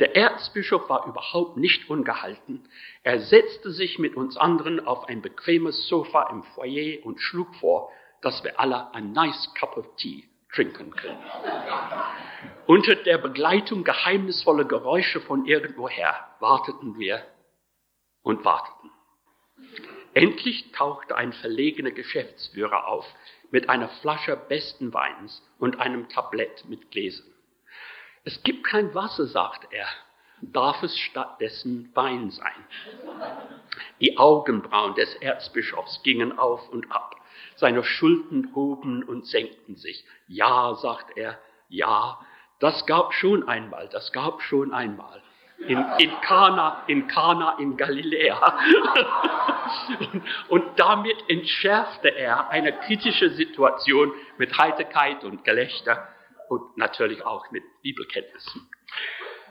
Der 0.00 0.16
Erzbischof 0.16 0.88
war 0.88 1.06
überhaupt 1.06 1.56
nicht 1.56 1.88
ungehalten. 1.88 2.68
Er 3.02 3.20
setzte 3.20 3.70
sich 3.70 3.98
mit 3.98 4.16
uns 4.16 4.36
anderen 4.36 4.84
auf 4.86 5.08
ein 5.08 5.22
bequemes 5.22 5.86
Sofa 5.88 6.28
im 6.30 6.42
Foyer 6.42 7.04
und 7.04 7.20
schlug 7.20 7.54
vor, 7.56 7.90
dass 8.22 8.42
wir 8.44 8.58
alle 8.58 8.92
ein 8.94 9.12
nice 9.12 9.52
cup 9.54 9.76
of 9.76 9.96
tea 9.96 10.24
trinken 10.52 10.90
können. 10.90 11.22
Unter 12.66 12.94
der 12.94 13.18
Begleitung 13.18 13.84
geheimnisvoller 13.84 14.64
Geräusche 14.64 15.20
von 15.20 15.46
irgendwoher 15.46 16.14
warteten 16.40 16.98
wir 16.98 17.24
und 18.22 18.44
warteten. 18.44 18.90
Endlich 20.14 20.72
tauchte 20.72 21.16
ein 21.16 21.32
verlegener 21.32 21.90
Geschäftsführer 21.90 22.86
auf, 22.86 23.06
mit 23.52 23.68
einer 23.68 23.88
Flasche 23.88 24.36
besten 24.36 24.92
Weins 24.92 25.48
und 25.58 25.78
einem 25.78 26.08
Tablett 26.08 26.64
mit 26.68 26.90
Gläsern. 26.90 27.30
Es 28.24 28.42
gibt 28.42 28.64
kein 28.64 28.94
Wasser, 28.94 29.26
sagt 29.26 29.72
er, 29.72 29.86
darf 30.40 30.82
es 30.82 30.98
stattdessen 30.98 31.90
Wein 31.94 32.30
sein. 32.30 32.66
Die 34.00 34.18
Augenbrauen 34.18 34.94
des 34.94 35.14
Erzbischofs 35.16 36.02
gingen 36.02 36.36
auf 36.38 36.68
und 36.70 36.90
ab, 36.90 37.14
seine 37.56 37.84
Schultern 37.84 38.50
hoben 38.54 39.04
und 39.04 39.26
senkten 39.26 39.76
sich. 39.76 40.04
Ja, 40.26 40.74
sagt 40.74 41.16
er, 41.16 41.38
ja, 41.68 42.18
das 42.58 42.86
gab 42.86 43.12
schon 43.12 43.46
einmal, 43.46 43.88
das 43.88 44.12
gab 44.12 44.42
schon 44.42 44.72
einmal 44.72 45.22
in, 45.66 45.84
in 45.98 46.10
Kana, 46.22 46.84
in 46.86 47.06
Kana 47.06 47.58
in 47.58 47.76
Galiläa. 47.76 48.58
und, 50.48 50.64
damit 50.76 51.16
entschärfte 51.28 52.08
er 52.08 52.50
eine 52.50 52.72
kritische 52.72 53.30
Situation 53.30 54.12
mit 54.38 54.56
Heiterkeit 54.58 55.24
und 55.24 55.44
Gelächter 55.44 56.08
und 56.48 56.76
natürlich 56.76 57.24
auch 57.24 57.50
mit 57.50 57.62
Bibelkenntnissen. 57.82 58.68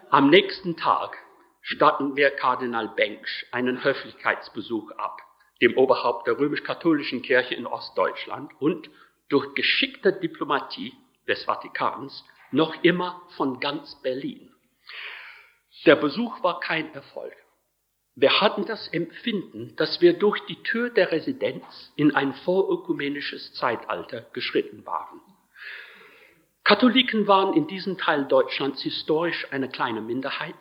Am 0.10 0.30
nächsten 0.30 0.76
Tag 0.78 1.18
statten 1.62 2.16
wir 2.16 2.32
Kardinal 2.32 2.90
Bengsch 2.90 3.46
einen 3.52 3.84
Höflichkeitsbesuch 3.84 4.92
ab, 4.92 5.22
dem 5.62 5.78
Oberhaupt 5.78 6.28
der 6.28 6.38
römisch-katholischen 6.38 7.22
Kirche 7.22 7.56
in 7.56 7.66
Ostdeutschland 7.66 8.52
und 8.60 8.90
durch 9.30 9.54
geschickte 9.54 10.12
Diplomatie 10.14 10.94
des 11.28 11.44
Vatikans 11.46 12.26
noch 12.52 12.84
immer 12.84 13.22
von 13.38 13.60
ganz 13.60 13.96
Berlin. 14.02 14.51
Der 15.86 15.96
Besuch 15.96 16.44
war 16.44 16.60
kein 16.60 16.94
Erfolg. 16.94 17.36
Wir 18.14 18.40
hatten 18.40 18.66
das 18.66 18.88
Empfinden, 18.90 19.76
dass 19.78 20.00
wir 20.00 20.14
durch 20.14 20.40
die 20.46 20.62
Tür 20.62 20.92
der 20.92 21.12
Residenz 21.12 21.92
in 21.96 22.14
ein 22.14 22.34
vorökumenisches 22.34 23.54
Zeitalter 23.54 24.22
geschritten 24.34 24.86
waren. 24.86 25.22
Katholiken 26.64 27.26
waren 27.26 27.56
in 27.56 27.66
diesem 27.66 27.98
Teil 27.98 28.26
Deutschlands 28.26 28.84
historisch 28.84 29.48
eine 29.52 29.70
kleine 29.70 30.02
Minderheit, 30.02 30.54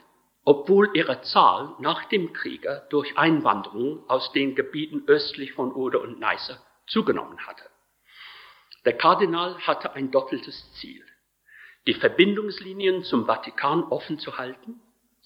obwohl 0.45 0.91
ihre 0.95 1.21
Zahl 1.21 1.75
nach 1.81 2.05
dem 2.07 2.33
Kriege 2.33 2.87
durch 2.89 3.19
Einwanderung 3.19 4.09
aus 4.09 4.33
den 4.33 4.55
Gebieten 4.55 5.03
östlich 5.07 5.53
von 5.53 5.73
Oder 5.73 6.01
und 6.01 6.19
Neiße 6.19 6.59
zugenommen 6.87 7.47
hatte. 7.47 7.65
Der 8.87 8.97
Kardinal 8.97 9.59
hatte 9.67 9.93
ein 9.93 10.11
doppeltes 10.11 10.73
Ziel, 10.77 11.05
die 11.87 11.95
Verbindungslinien 11.95 13.03
zum 13.03 13.27
Vatikan 13.27 13.83
offen 13.85 14.19
zu 14.19 14.39
halten 14.39 14.81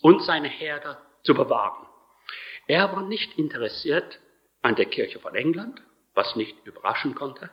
und 0.05 0.23
seine 0.23 0.49
Herde 0.49 0.99
zu 1.23 1.33
bewahren. 1.33 1.87
Er 2.67 2.93
war 2.93 3.03
nicht 3.05 3.39
interessiert 3.39 4.21
an 4.61 4.75
der 4.75 4.85
Kirche 4.85 5.19
von 5.19 5.35
England, 5.35 5.81
was 6.13 6.37
nicht 6.37 6.55
überraschen 6.67 7.15
konnte, 7.15 7.49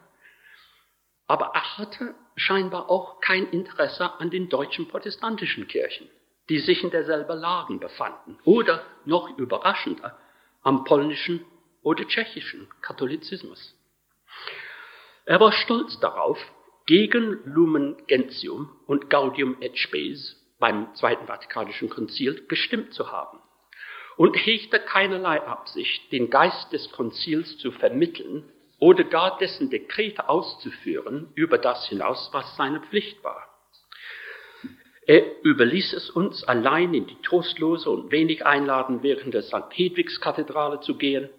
aber 1.27 1.51
er 1.53 1.77
hatte 1.77 2.13
scheinbar 2.35 2.89
auch 2.89 3.21
kein 3.21 3.47
Interesse 3.51 4.19
an 4.19 4.31
den 4.31 4.49
deutschen 4.49 4.89
protestantischen 4.89 5.69
Kirchen, 5.69 6.09
die 6.49 6.59
sich 6.59 6.83
in 6.83 6.91
derselben 6.91 7.39
Lagen 7.39 7.79
befanden, 7.79 8.37
oder 8.43 8.85
noch 9.05 9.37
überraschender 9.37 10.19
am 10.61 10.83
polnischen 10.83 11.45
oder 11.83 12.05
tschechischen 12.05 12.67
Katholizismus. 12.81 13.75
Er 15.23 15.39
war 15.39 15.53
stolz 15.53 15.97
darauf, 16.01 16.37
gegen 16.85 17.39
Lumen 17.45 18.05
Gentium 18.07 18.77
und 18.87 19.09
Gaudium 19.09 19.55
et 19.61 19.77
Spes 19.77 20.40
beim 20.61 20.95
Zweiten 20.95 21.27
Vatikanischen 21.27 21.89
Konzil 21.89 22.45
gestimmt 22.47 22.93
zu 22.93 23.11
haben 23.11 23.39
und 24.15 24.35
hegte 24.35 24.79
keinerlei 24.79 25.41
Absicht, 25.41 26.11
den 26.13 26.29
Geist 26.29 26.71
des 26.71 26.89
Konzils 26.91 27.57
zu 27.57 27.71
vermitteln 27.71 28.49
oder 28.79 29.03
gar 29.03 29.37
dessen 29.37 29.69
Dekrete 29.69 30.29
auszuführen 30.29 31.31
über 31.35 31.57
das 31.57 31.89
hinaus, 31.89 32.29
was 32.31 32.55
seine 32.55 32.79
Pflicht 32.81 33.23
war. 33.23 33.47
Er 35.07 35.43
überließ 35.43 35.93
es 35.93 36.09
uns 36.09 36.43
allein 36.43 36.93
in 36.93 37.07
die 37.07 37.21
trostlose 37.23 37.89
und 37.89 38.11
wenig 38.11 38.45
einladend 38.45 39.03
wirkende 39.03 39.41
St. 39.41 39.71
Hedwigskathedrale 39.71 40.79
zu 40.81 40.95
gehen, 40.97 41.29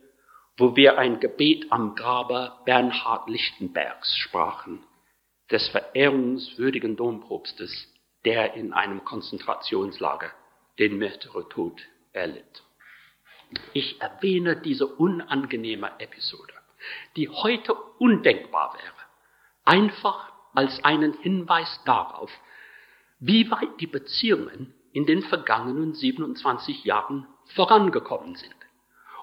wo 0.57 0.77
wir 0.77 0.99
ein 0.99 1.21
Gebet 1.21 1.67
am 1.71 1.95
Grabe 1.95 2.53
Bernhard 2.65 3.29
Lichtenbergs 3.29 4.17
sprachen, 4.19 4.85
des 5.51 5.69
verehrungswürdigen 5.69 6.97
Dompropstes, 6.97 7.92
der 8.25 8.55
in 8.55 8.73
einem 8.73 9.05
Konzentrationslager 9.05 10.31
den 10.79 10.99
Märtyrertod 10.99 11.83
erlitt. 12.13 12.63
Ich 13.73 14.01
erwähne 14.01 14.57
diese 14.57 14.87
unangenehme 14.87 15.91
Episode 15.99 16.55
die 17.17 17.29
heute 17.29 17.75
undenkbar 17.75 18.75
wäre, 18.75 19.07
einfach 19.65 20.33
als 20.55 20.83
einen 20.85 21.15
Hinweis 21.15 21.81
darauf, 21.85 22.31
wie 23.21 23.51
weit 23.51 23.81
die 23.81 23.87
Beziehungen 23.87 24.75
in 24.93 25.07
den 25.07 25.23
vergangenen 25.23 25.95
27 25.95 26.85
Jahren 26.85 27.27
vorangekommen 27.55 28.35
sind 28.35 28.55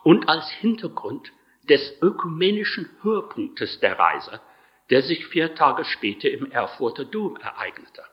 und 0.03 0.29
als 0.29 0.49
Hintergrund 0.49 1.31
des 1.63 2.01
ökumenischen 2.01 2.89
Höhepunktes 3.03 3.79
der 3.79 3.99
Reise, 3.99 4.41
der 4.89 5.03
sich 5.03 5.27
vier 5.27 5.53
Tage 5.53 5.85
später 5.85 6.29
im 6.31 6.51
Erfurter 6.51 7.05
Dom 7.05 7.35
ereignete. 7.37 8.03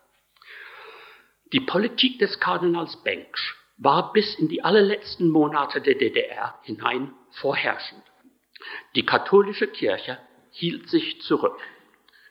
Die 1.52 1.60
Politik 1.60 2.18
des 2.18 2.40
Kardinals 2.40 2.96
Bengsch 3.04 3.56
war 3.78 4.12
bis 4.12 4.34
in 4.36 4.48
die 4.48 4.64
allerletzten 4.64 5.28
Monate 5.28 5.80
der 5.80 5.94
DDR 5.94 6.58
hinein 6.62 7.12
vorherrschend. 7.30 8.02
Die 8.96 9.06
katholische 9.06 9.68
Kirche 9.68 10.18
hielt 10.50 10.88
sich 10.88 11.20
zurück. 11.20 11.58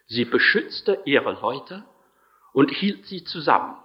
Sie 0.07 0.25
beschützte 0.25 1.01
ihre 1.05 1.33
Leute 1.33 1.85
und 2.51 2.71
hielt 2.71 3.05
sie 3.05 3.23
zusammen. 3.23 3.77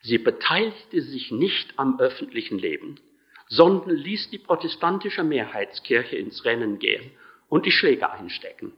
Sie 0.00 0.18
beteiligte 0.18 1.00
sich 1.00 1.32
nicht 1.32 1.78
am 1.78 1.98
öffentlichen 1.98 2.58
Leben, 2.58 3.00
sondern 3.48 3.96
ließ 3.96 4.30
die 4.30 4.38
protestantische 4.38 5.24
Mehrheitskirche 5.24 6.16
ins 6.16 6.44
Rennen 6.44 6.78
gehen 6.78 7.10
und 7.48 7.66
die 7.66 7.72
Schläge 7.72 8.10
einstecken. 8.10 8.72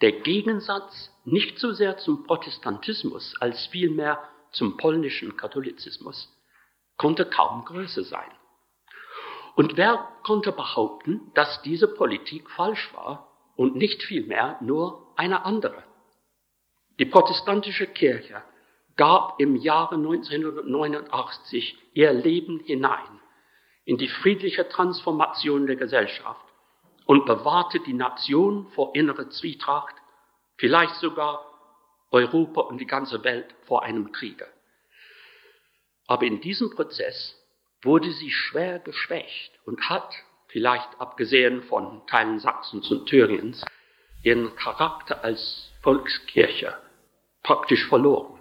Der 0.00 0.12
Gegensatz 0.12 1.12
nicht 1.24 1.58
so 1.58 1.72
sehr 1.72 1.98
zum 1.98 2.24
Protestantismus 2.24 3.34
als 3.40 3.66
vielmehr 3.66 4.22
zum 4.58 4.76
polnischen 4.76 5.36
Katholizismus 5.36 6.36
konnte 6.96 7.24
kaum 7.24 7.64
größer 7.64 8.02
sein. 8.02 8.30
Und 9.54 9.76
wer 9.76 10.08
konnte 10.24 10.52
behaupten, 10.52 11.30
dass 11.34 11.62
diese 11.62 11.88
Politik 11.88 12.50
falsch 12.50 12.92
war 12.94 13.32
und 13.56 13.76
nicht 13.76 14.02
vielmehr 14.02 14.58
nur 14.60 15.12
eine 15.16 15.44
andere? 15.44 15.82
Die 16.98 17.06
protestantische 17.06 17.86
Kirche 17.86 18.42
gab 18.96 19.40
im 19.40 19.54
Jahre 19.54 19.94
1989 19.94 21.78
ihr 21.94 22.12
Leben 22.12 22.58
hinein 22.60 23.20
in 23.84 23.96
die 23.96 24.08
friedliche 24.08 24.68
Transformation 24.68 25.66
der 25.66 25.76
Gesellschaft 25.76 26.44
und 27.06 27.24
bewahrte 27.24 27.78
die 27.80 27.94
Nation 27.94 28.66
vor 28.74 28.94
innerer 28.94 29.30
Zwietracht, 29.30 29.94
vielleicht 30.56 30.96
sogar 30.96 31.47
Europa 32.10 32.62
und 32.62 32.78
die 32.78 32.86
ganze 32.86 33.22
Welt 33.24 33.54
vor 33.66 33.82
einem 33.82 34.12
Kriege. 34.12 34.46
Aber 36.06 36.24
in 36.24 36.40
diesem 36.40 36.70
Prozess 36.70 37.36
wurde 37.82 38.10
sie 38.12 38.30
schwer 38.30 38.78
geschwächt 38.78 39.52
und 39.64 39.88
hat, 39.88 40.14
vielleicht 40.48 40.88
abgesehen 40.98 41.62
von 41.62 42.06
Teilen 42.06 42.38
Sachsens 42.38 42.90
und 42.90 43.06
Thüringens, 43.06 43.64
ihren 44.22 44.56
Charakter 44.56 45.22
als 45.22 45.70
Volkskirche 45.82 46.76
praktisch 47.42 47.86
verloren. 47.86 48.40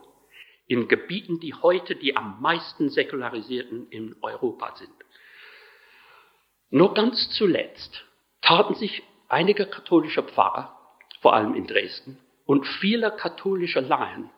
In 0.65 0.87
Gebieten, 0.87 1.39
die 1.39 1.53
heute 1.53 1.95
die 1.95 2.17
am 2.17 2.41
meisten 2.41 2.89
säkularisierten 2.89 3.89
in 3.89 4.15
Europa 4.21 4.75
sind. 4.75 4.91
Nur 6.69 6.93
ganz 6.93 7.29
zuletzt 7.31 8.05
taten 8.41 8.75
sich 8.75 9.03
einige 9.29 9.65
katholische 9.65 10.23
Pfarrer, 10.23 10.77
vor 11.21 11.33
allem 11.33 11.55
in 11.55 11.67
Dresden, 11.67 12.19
und 12.47 12.65
viele 12.65 13.11
katholische 13.11 13.81
Laien 13.81 14.31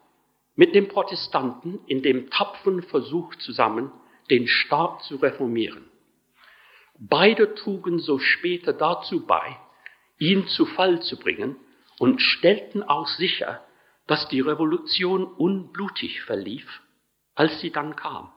mit 0.56 0.76
den 0.76 0.90
Protestanten 0.90 1.80
in 1.86 2.02
dem 2.02 2.30
tapferen 2.30 2.82
Versuch 2.82 3.36
zusammen, 3.36 3.94
den 4.30 4.48
Staat 4.48 5.04
zu 5.04 5.16
reformieren. 5.18 5.90
Beide 6.98 7.56
trugen 7.56 8.00
so 8.00 8.20
später 8.20 8.74
dazu 8.74 9.26
bei, 9.26 9.58
ihn 10.18 10.48
zu 10.48 10.66
Fall 10.66 11.02
zu 11.02 11.18
bringen 11.18 11.56
und 11.98 12.22
stellten 12.22 12.84
auch 12.84 13.08
sicher, 13.08 13.64
dass 14.08 14.28
die 14.28 14.42
Revolution 14.42 15.24
unblutig 15.24 16.22
verlief, 16.24 16.82
als 17.36 17.62
sie 17.62 17.72
dann 17.72 17.96
kam. 17.96 18.34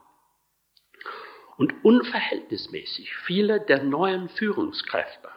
Und 1.57 1.83
unverhältnismäßig 1.83 3.13
viele 3.25 3.59
der 3.59 3.83
neuen 3.83 4.29
Führungskräfte, 4.29 5.29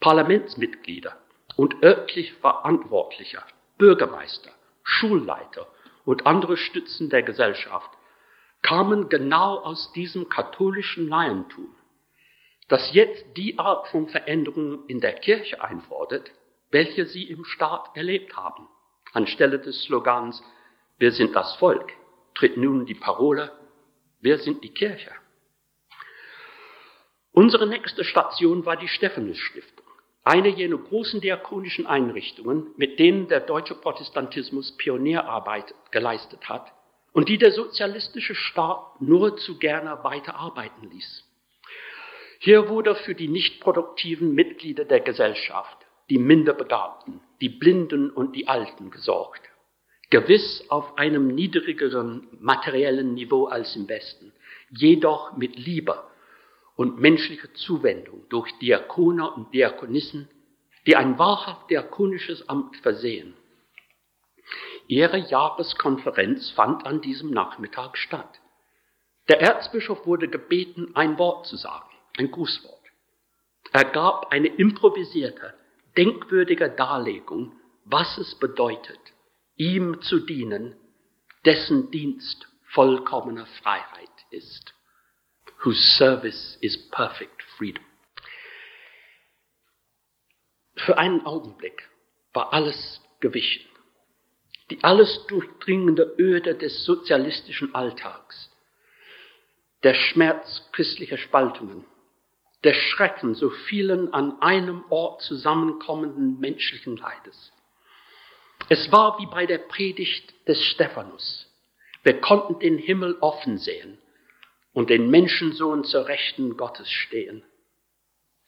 Parlamentsmitglieder 0.00 1.18
und 1.56 1.82
örtlich 1.82 2.32
Verantwortlicher, 2.34 3.44
Bürgermeister, 3.82 4.52
Schulleiter 4.84 5.66
und 6.04 6.24
andere 6.24 6.56
Stützen 6.56 7.10
der 7.10 7.24
Gesellschaft 7.24 7.90
kamen 8.62 9.08
genau 9.08 9.56
aus 9.58 9.90
diesem 9.92 10.28
katholischen 10.28 11.08
Laientum, 11.08 11.74
das 12.68 12.92
jetzt 12.92 13.24
die 13.36 13.58
Art 13.58 13.88
von 13.88 14.06
Veränderung 14.06 14.86
in 14.86 15.00
der 15.00 15.14
Kirche 15.14 15.64
einfordert, 15.64 16.30
welche 16.70 17.06
sie 17.06 17.24
im 17.24 17.44
Staat 17.44 17.96
erlebt 17.96 18.36
haben. 18.36 18.68
Anstelle 19.14 19.58
des 19.58 19.82
Slogans 19.82 20.40
Wir 20.98 21.10
sind 21.10 21.34
das 21.34 21.56
Volk 21.56 21.92
tritt 22.36 22.56
nun 22.56 22.86
die 22.86 22.94
Parole 22.94 23.50
Wir 24.20 24.38
sind 24.38 24.62
die 24.62 24.72
Kirche. 24.72 25.10
Unsere 27.32 27.66
nächste 27.66 28.04
Station 28.04 28.64
war 28.64 28.76
die 28.76 28.86
Stephanus 28.86 29.38
Stiftung, 29.38 29.81
eine 30.24 30.48
jener 30.48 30.78
großen 30.78 31.20
diakonischen 31.20 31.86
Einrichtungen, 31.86 32.68
mit 32.76 32.98
denen 32.98 33.28
der 33.28 33.40
deutsche 33.40 33.74
Protestantismus 33.74 34.76
Pionierarbeit 34.76 35.74
geleistet 35.90 36.48
hat 36.48 36.72
und 37.12 37.28
die 37.28 37.38
der 37.38 37.52
sozialistische 37.52 38.34
Staat 38.34 39.00
nur 39.00 39.36
zu 39.36 39.58
gerne 39.58 39.98
weiterarbeiten 40.02 40.90
ließ. 40.90 41.24
Hier 42.38 42.68
wurde 42.68 42.94
für 42.94 43.14
die 43.14 43.28
nicht 43.28 43.60
produktiven 43.60 44.34
Mitglieder 44.34 44.84
der 44.84 45.00
Gesellschaft, 45.00 45.78
die 46.08 46.18
Minderbegabten, 46.18 47.20
die 47.40 47.48
Blinden 47.48 48.10
und 48.10 48.34
die 48.34 48.48
Alten 48.48 48.90
gesorgt. 48.90 49.42
Gewiss 50.10 50.64
auf 50.68 50.98
einem 50.98 51.28
niedrigeren 51.28 52.28
materiellen 52.38 53.14
Niveau 53.14 53.46
als 53.46 53.74
im 53.76 53.88
Westen, 53.88 54.32
jedoch 54.70 55.36
mit 55.36 55.56
Liebe 55.56 56.04
und 56.76 57.00
menschlicher 57.00 57.52
Zuwendung 57.54 58.28
durch 58.28 58.50
Diakone 58.58 59.30
und 59.30 59.52
Diakonissen, 59.54 60.28
die 60.86 60.96
ein 60.96 61.18
wahrhaft 61.18 61.70
diakonisches 61.70 62.48
Amt 62.48 62.76
versehen 62.78 63.34
Ihre 64.88 65.16
Jahreskonferenz 65.16 66.50
fand 66.50 66.86
an 66.86 67.00
diesem 67.00 67.30
Nachmittag 67.30 67.96
statt. 67.96 68.40
Der 69.28 69.40
Erzbischof 69.40 70.06
wurde 70.06 70.28
gebeten, 70.28 70.90
ein 70.94 71.18
Wort 71.18 71.46
zu 71.46 71.56
sagen. 71.56 71.88
ein 72.18 72.30
Grußwort. 72.30 72.78
Er 73.72 73.84
gab 73.84 74.30
eine 74.32 74.48
improvisierte, 74.48 75.54
denkwürdige 75.96 76.68
Darlegung, 76.68 77.58
was 77.86 78.18
es 78.18 78.34
bedeutet, 78.34 79.00
ihm 79.56 80.02
zu 80.02 80.18
dienen, 80.18 80.76
dessen 81.46 81.90
Dienst 81.90 82.48
vollkommener 82.64 83.46
Freiheit 83.46 84.10
ist. 84.30 84.71
Whose 85.64 85.80
service 85.96 86.58
is 86.60 86.76
perfect 86.90 87.40
freedom. 87.56 87.84
Für 90.74 90.98
einen 90.98 91.24
Augenblick 91.24 91.88
war 92.32 92.52
alles 92.52 93.00
gewichen. 93.20 93.64
Die 94.70 94.82
alles 94.82 95.24
durchdringende 95.28 96.16
Öde 96.18 96.56
des 96.56 96.84
sozialistischen 96.84 97.74
Alltags, 97.76 98.50
der 99.84 99.94
Schmerz 99.94 100.68
christlicher 100.72 101.18
Spaltungen, 101.18 101.84
der 102.64 102.74
Schrecken 102.74 103.36
so 103.36 103.50
vielen 103.50 104.12
an 104.12 104.40
einem 104.40 104.84
Ort 104.88 105.22
zusammenkommenden 105.22 106.40
menschlichen 106.40 106.96
Leides. 106.96 107.52
Es 108.68 108.90
war 108.90 109.18
wie 109.20 109.26
bei 109.26 109.46
der 109.46 109.58
Predigt 109.58 110.34
des 110.48 110.60
Stephanus. 110.64 111.48
Wir 112.02 112.20
konnten 112.20 112.58
den 112.58 112.78
Himmel 112.78 113.16
offen 113.20 113.58
sehen 113.58 114.01
und 114.72 114.90
den 114.90 115.10
Menschensohn 115.10 115.84
zur 115.84 116.06
Rechten 116.06 116.56
Gottes 116.56 116.90
stehen. 116.90 117.44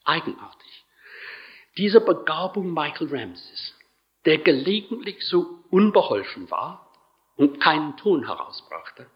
Eigenartig. 0.04 0.84
Diese 1.76 2.00
Begabung 2.00 2.72
Michael 2.72 3.08
Ramses, 3.10 3.74
der 4.24 4.38
gelegentlich 4.38 5.26
so 5.26 5.64
unbeholfen 5.70 6.50
war 6.50 6.92
und 7.36 7.60
keinen 7.60 7.96
Ton 7.96 8.26
herausbrachte, 8.26 9.10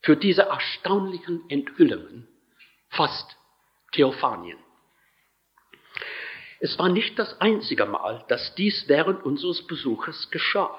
für 0.00 0.16
diese 0.16 0.42
erstaunlichen 0.42 1.48
Enthüllungen 1.50 2.28
fast 2.90 3.36
Theophanien. 3.92 4.58
Es 6.60 6.78
war 6.78 6.88
nicht 6.88 7.18
das 7.18 7.40
einzige 7.40 7.86
Mal, 7.86 8.24
dass 8.28 8.54
dies 8.54 8.88
während 8.88 9.24
unseres 9.24 9.66
Besuches 9.66 10.30
geschah. 10.30 10.78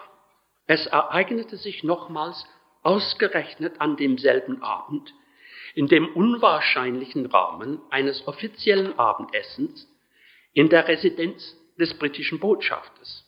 Es 0.68 0.88
ereignete 0.88 1.58
sich 1.58 1.84
nochmals 1.84 2.46
ausgerechnet 2.84 3.80
an 3.80 3.98
demselben 3.98 4.62
Abend 4.62 5.14
in 5.76 5.88
dem 5.88 6.08
unwahrscheinlichen 6.08 7.26
Rahmen 7.26 7.82
eines 7.90 8.28
offiziellen 8.28 8.98
Abendessens 8.98 9.88
in 10.54 10.70
der 10.70 10.88
Residenz 10.88 11.56
des 11.78 11.98
britischen 11.98 12.40
Botschafters, 12.40 13.26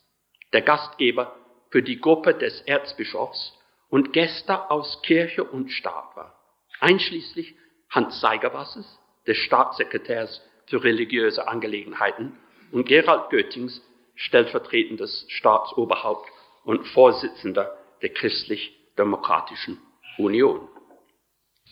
der 0.52 0.62
Gastgeber 0.62 1.36
für 1.70 1.82
die 1.82 2.00
Gruppe 2.00 2.34
des 2.34 2.60
Erzbischofs 2.62 3.58
und 3.88 4.12
Gäste 4.12 4.70
aus 4.70 5.00
Kirche 5.02 5.44
und 5.44 5.70
Staat 5.70 6.16
war, 6.16 6.38
einschließlich 6.80 7.54
Hans 7.90 8.20
Seigerwasses, 8.20 8.98
des 9.26 9.36
Staatssekretärs 9.38 10.42
für 10.66 10.82
religiöse 10.82 11.46
Angelegenheiten, 11.46 12.38
und 12.72 12.88
Gerald 12.88 13.28
Göttings, 13.30 13.82
stellvertretendes 14.14 15.26
Staatsoberhaupt 15.28 16.28
und 16.64 16.86
Vorsitzender 16.88 17.76
der 18.00 18.08
Christlich-Demokratischen 18.10 19.78
Union. 20.18 20.68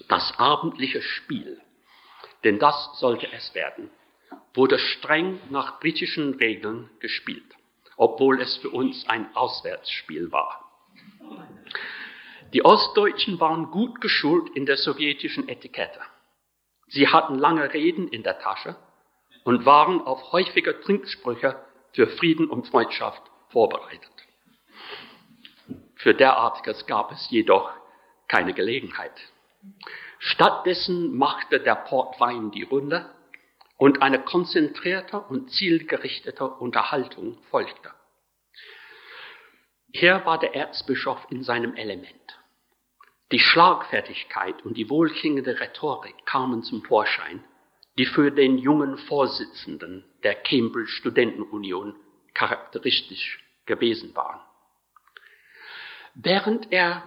Das 0.08 0.32
abendliche 0.38 1.02
Spiel, 1.02 1.60
denn 2.44 2.58
das 2.58 2.98
sollte 2.98 3.30
es 3.32 3.54
werden, 3.54 3.90
wurde 4.54 4.78
streng 4.78 5.40
nach 5.50 5.80
britischen 5.80 6.34
Regeln 6.34 6.90
gespielt, 7.00 7.54
obwohl 7.96 8.40
es 8.40 8.56
für 8.58 8.70
uns 8.70 9.08
ein 9.08 9.34
Auswärtsspiel 9.36 10.32
war. 10.32 10.66
Die 12.52 12.64
Ostdeutschen 12.64 13.38
waren 13.38 13.70
gut 13.70 14.00
geschult 14.00 14.50
in 14.56 14.66
der 14.66 14.76
sowjetischen 14.76 15.48
Etikette. 15.48 16.00
Sie 16.88 17.06
hatten 17.06 17.38
lange 17.38 17.72
Reden 17.72 18.08
in 18.08 18.24
der 18.24 18.40
Tasche 18.40 18.76
und 19.44 19.64
waren 19.64 20.00
auf 20.00 20.32
häufige 20.32 20.80
Trinksprüche 20.80 21.64
für 21.92 22.08
Frieden 22.08 22.48
und 22.48 22.66
Freundschaft 22.66 23.22
vorbereitet. 23.50 24.10
Für 25.94 26.14
derartiges 26.14 26.86
gab 26.86 27.12
es 27.12 27.30
jedoch 27.30 27.70
keine 28.26 28.54
Gelegenheit. 28.54 29.12
Stattdessen 30.18 31.16
machte 31.16 31.60
der 31.60 31.74
Portwein 31.74 32.50
die 32.50 32.62
Runde 32.62 33.10
und 33.76 34.02
eine 34.02 34.22
konzentrierte 34.22 35.20
und 35.20 35.50
zielgerichtete 35.50 36.46
Unterhaltung 36.46 37.38
folgte. 37.50 37.90
Hier 39.92 40.24
war 40.24 40.38
der 40.38 40.54
Erzbischof 40.54 41.26
in 41.30 41.42
seinem 41.42 41.74
Element. 41.74 42.14
Die 43.32 43.38
Schlagfertigkeit 43.38 44.64
und 44.64 44.76
die 44.76 44.90
wohlklingende 44.90 45.60
Rhetorik 45.60 46.14
kamen 46.26 46.62
zum 46.62 46.82
Vorschein, 46.82 47.44
die 47.96 48.06
für 48.06 48.30
den 48.30 48.58
jungen 48.58 48.98
Vorsitzenden 48.98 50.04
der 50.22 50.34
Cambridge 50.34 50.90
Studentenunion 50.90 51.96
charakteristisch 52.34 53.42
gewesen 53.66 54.14
waren. 54.14 54.40
Während 56.14 56.72
er 56.72 57.02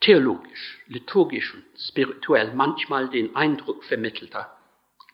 theologisch, 0.00 0.78
liturgisch 0.86 1.54
und 1.54 1.64
spirituell 1.78 2.54
manchmal 2.54 3.08
den 3.08 3.34
Eindruck 3.36 3.84
vermittelte, 3.84 4.46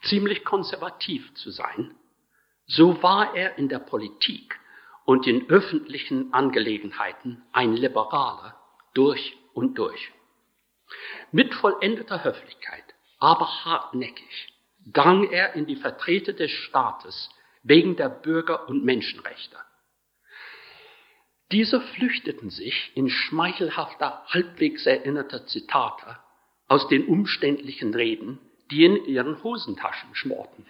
ziemlich 0.03 0.44
konservativ 0.44 1.33
zu 1.35 1.51
sein, 1.51 1.94
so 2.66 3.03
war 3.03 3.35
er 3.35 3.59
in 3.59 3.68
der 3.68 3.79
Politik 3.79 4.59
und 5.05 5.27
in 5.27 5.49
öffentlichen 5.51 6.33
Angelegenheiten 6.33 7.42
ein 7.53 7.75
Liberaler 7.75 8.59
durch 8.94 9.37
und 9.53 9.79
durch. 9.79 10.12
Mit 11.31 11.55
vollendeter 11.55 12.25
Höflichkeit, 12.25 12.85
aber 13.18 13.64
hartnäckig, 13.64 14.49
drang 14.87 15.31
er 15.31 15.55
in 15.55 15.66
die 15.66 15.77
Vertreter 15.77 16.33
des 16.33 16.51
Staates 16.51 17.31
wegen 17.62 17.97
der 17.97 18.09
Bürger- 18.09 18.68
und 18.68 18.85
Menschenrechte. 18.85 19.57
Diese 21.52 21.80
flüchteten 21.80 22.50
sich 22.50 22.92
in 22.94 23.11
schmeichelhafter, 23.11 24.24
halbwegs 24.28 24.87
erinnerter 24.87 25.46
Zitate 25.46 26.18
aus 26.68 26.88
den 26.88 27.07
umständlichen 27.07 27.94
Reden, 27.94 28.40
die 28.70 28.85
in 28.85 29.04
ihren 29.04 29.42
Hosentaschen 29.42 30.14
schmorten. 30.14 30.66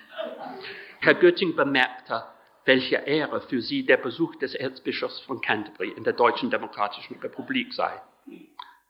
Herr 1.00 1.14
Götting 1.14 1.54
bemerkte, 1.54 2.24
welche 2.64 2.96
Ehre 2.96 3.40
für 3.42 3.60
sie 3.60 3.84
der 3.84 3.98
Besuch 3.98 4.34
des 4.37 4.54
Erzbischofs 4.54 5.20
von 5.20 5.40
Canterbury 5.40 5.90
in 5.90 6.04
der 6.04 6.14
Deutschen 6.14 6.50
Demokratischen 6.50 7.18
Republik 7.20 7.72
sei. 7.72 8.00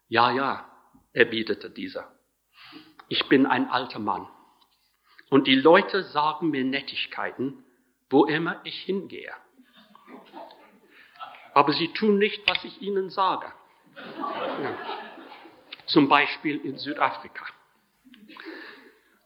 Ja, 0.09 0.31
ja, 0.31 0.71
erwiderte 1.13 1.71
dieser. 1.71 2.11
Ich 3.09 3.29
bin 3.29 3.47
ein 3.47 3.69
alter 3.69 3.99
Mann 3.99 4.29
und 5.29 5.47
die 5.47 5.57
Leute 5.57 6.05
sagen 6.05 6.51
mir 6.51 6.65
Nettigkeiten, 6.65 7.65
wo 8.09 8.25
immer 8.25 8.61
ich 8.65 8.77
hingehe. 8.77 9.33
Aber 11.55 11.73
sie 11.73 11.93
tun 11.93 12.19
nicht, 12.19 12.47
was 12.49 12.63
ich 12.65 12.83
ihnen 12.83 13.11
sage. 13.11 13.47
Ja. 13.97 14.77
Zum 15.87 16.09
Beispiel 16.09 16.59
in 16.65 16.79
Südafrika. 16.79 17.47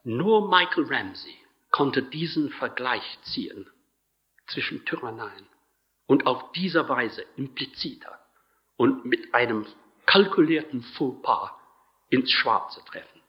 Nur 0.04 0.48
Michael 0.48 0.86
Ramsey 0.88 1.36
konnte 1.70 2.02
diesen 2.02 2.50
Vergleich 2.50 3.18
ziehen 3.22 3.68
zwischen 4.46 4.84
Tyranneien 4.84 5.46
und 6.06 6.26
auf 6.26 6.52
dieser 6.52 6.88
Weise 6.88 7.24
impliziter 7.36 8.18
und 8.76 9.04
mit 9.04 9.34
einem 9.34 9.66
kalkulierten 10.06 10.82
Fauxpas 10.82 11.50
ins 12.10 12.30
Schwarze 12.30 12.82
treffen. 12.86 13.20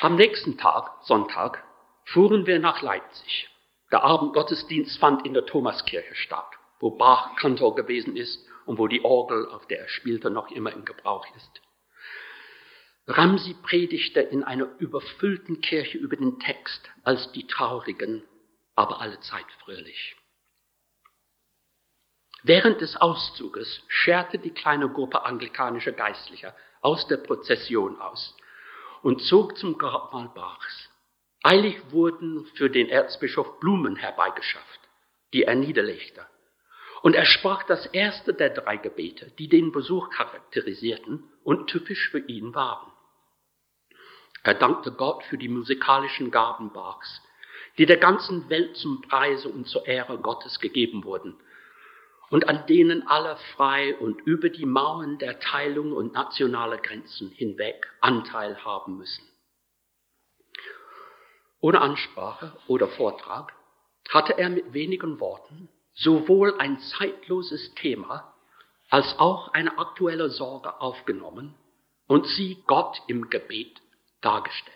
Am 0.00 0.16
nächsten 0.16 0.58
Tag, 0.58 0.90
Sonntag, 1.02 1.64
fuhren 2.04 2.46
wir 2.46 2.58
nach 2.58 2.82
Leipzig. 2.82 3.48
Der 3.90 4.04
Abendgottesdienst 4.04 4.98
fand 4.98 5.24
in 5.24 5.34
der 5.34 5.46
Thomaskirche 5.46 6.14
statt, 6.14 6.50
wo 6.78 6.90
Bach 6.90 7.36
Kantor 7.36 7.74
gewesen 7.74 8.16
ist 8.16 8.46
und 8.66 8.78
wo 8.78 8.86
die 8.86 9.04
Orgel, 9.04 9.48
auf 9.48 9.66
der 9.66 9.80
er 9.80 9.88
spielte, 9.88 10.30
noch 10.30 10.50
immer 10.50 10.72
in 10.72 10.84
Gebrauch 10.84 11.26
ist. 11.36 11.62
Ramsi 13.06 13.54
predigte 13.62 14.20
in 14.20 14.44
einer 14.44 14.68
überfüllten 14.78 15.62
Kirche 15.62 15.96
über 15.96 16.16
den 16.16 16.38
Text 16.38 16.90
als 17.04 17.32
die 17.32 17.46
Traurigen, 17.46 18.22
aber 18.74 19.00
allezeit 19.00 19.46
fröhlich. 19.64 20.16
Während 22.42 22.82
des 22.82 22.96
Auszuges 22.96 23.82
scherte 23.88 24.38
die 24.38 24.52
kleine 24.52 24.90
Gruppe 24.90 25.24
anglikanischer 25.24 25.92
Geistlicher 25.92 26.54
aus 26.82 27.06
der 27.08 27.16
Prozession 27.16 27.98
aus 27.98 28.36
und 29.02 29.22
zog 29.22 29.56
zum 29.56 29.78
Grabmal 29.78 30.28
Bachs. 30.34 30.87
Eilig 31.42 31.92
wurden 31.92 32.46
für 32.54 32.68
den 32.68 32.88
Erzbischof 32.88 33.60
Blumen 33.60 33.96
herbeigeschafft, 33.96 34.80
die 35.32 35.44
er 35.44 35.54
niederlegte. 35.54 36.26
Und 37.02 37.14
er 37.14 37.26
sprach 37.26 37.62
das 37.64 37.86
erste 37.86 38.34
der 38.34 38.50
drei 38.50 38.76
Gebete, 38.76 39.30
die 39.38 39.48
den 39.48 39.70
Besuch 39.70 40.10
charakterisierten 40.10 41.24
und 41.44 41.68
typisch 41.68 42.10
für 42.10 42.18
ihn 42.18 42.54
waren. 42.54 42.92
Er 44.42 44.54
dankte 44.54 44.92
Gott 44.92 45.22
für 45.24 45.38
die 45.38 45.48
musikalischen 45.48 46.30
Gaben 46.30 46.72
Bachs, 46.72 47.22
die 47.76 47.86
der 47.86 47.98
ganzen 47.98 48.48
Welt 48.50 48.76
zum 48.76 49.02
Preise 49.02 49.48
und 49.48 49.66
zur 49.66 49.86
Ehre 49.86 50.18
Gottes 50.18 50.58
gegeben 50.58 51.04
wurden 51.04 51.40
und 52.30 52.48
an 52.48 52.66
denen 52.66 53.06
alle 53.06 53.36
frei 53.54 53.96
und 53.96 54.20
über 54.22 54.50
die 54.50 54.66
Mauern 54.66 55.18
der 55.18 55.40
Teilung 55.40 55.92
und 55.92 56.12
nationale 56.12 56.78
Grenzen 56.78 57.30
hinweg 57.30 57.90
Anteil 58.00 58.64
haben 58.64 58.98
müssen. 58.98 59.24
Ohne 61.60 61.80
Ansprache 61.80 62.56
oder 62.66 62.88
Vortrag, 62.88 63.52
hatte 64.10 64.38
er 64.38 64.48
mit 64.48 64.72
wenigen 64.72 65.20
Worten 65.20 65.68
sowohl 65.94 66.58
ein 66.58 66.78
zeitloses 66.78 67.74
Thema 67.74 68.32
als 68.90 69.18
auch 69.18 69.48
eine 69.52 69.78
aktuelle 69.78 70.30
Sorge 70.30 70.80
aufgenommen 70.80 71.54
und 72.06 72.26
sie 72.26 72.62
Gott 72.66 73.02
im 73.06 73.28
Gebet 73.28 73.80
dargestellt. 74.20 74.74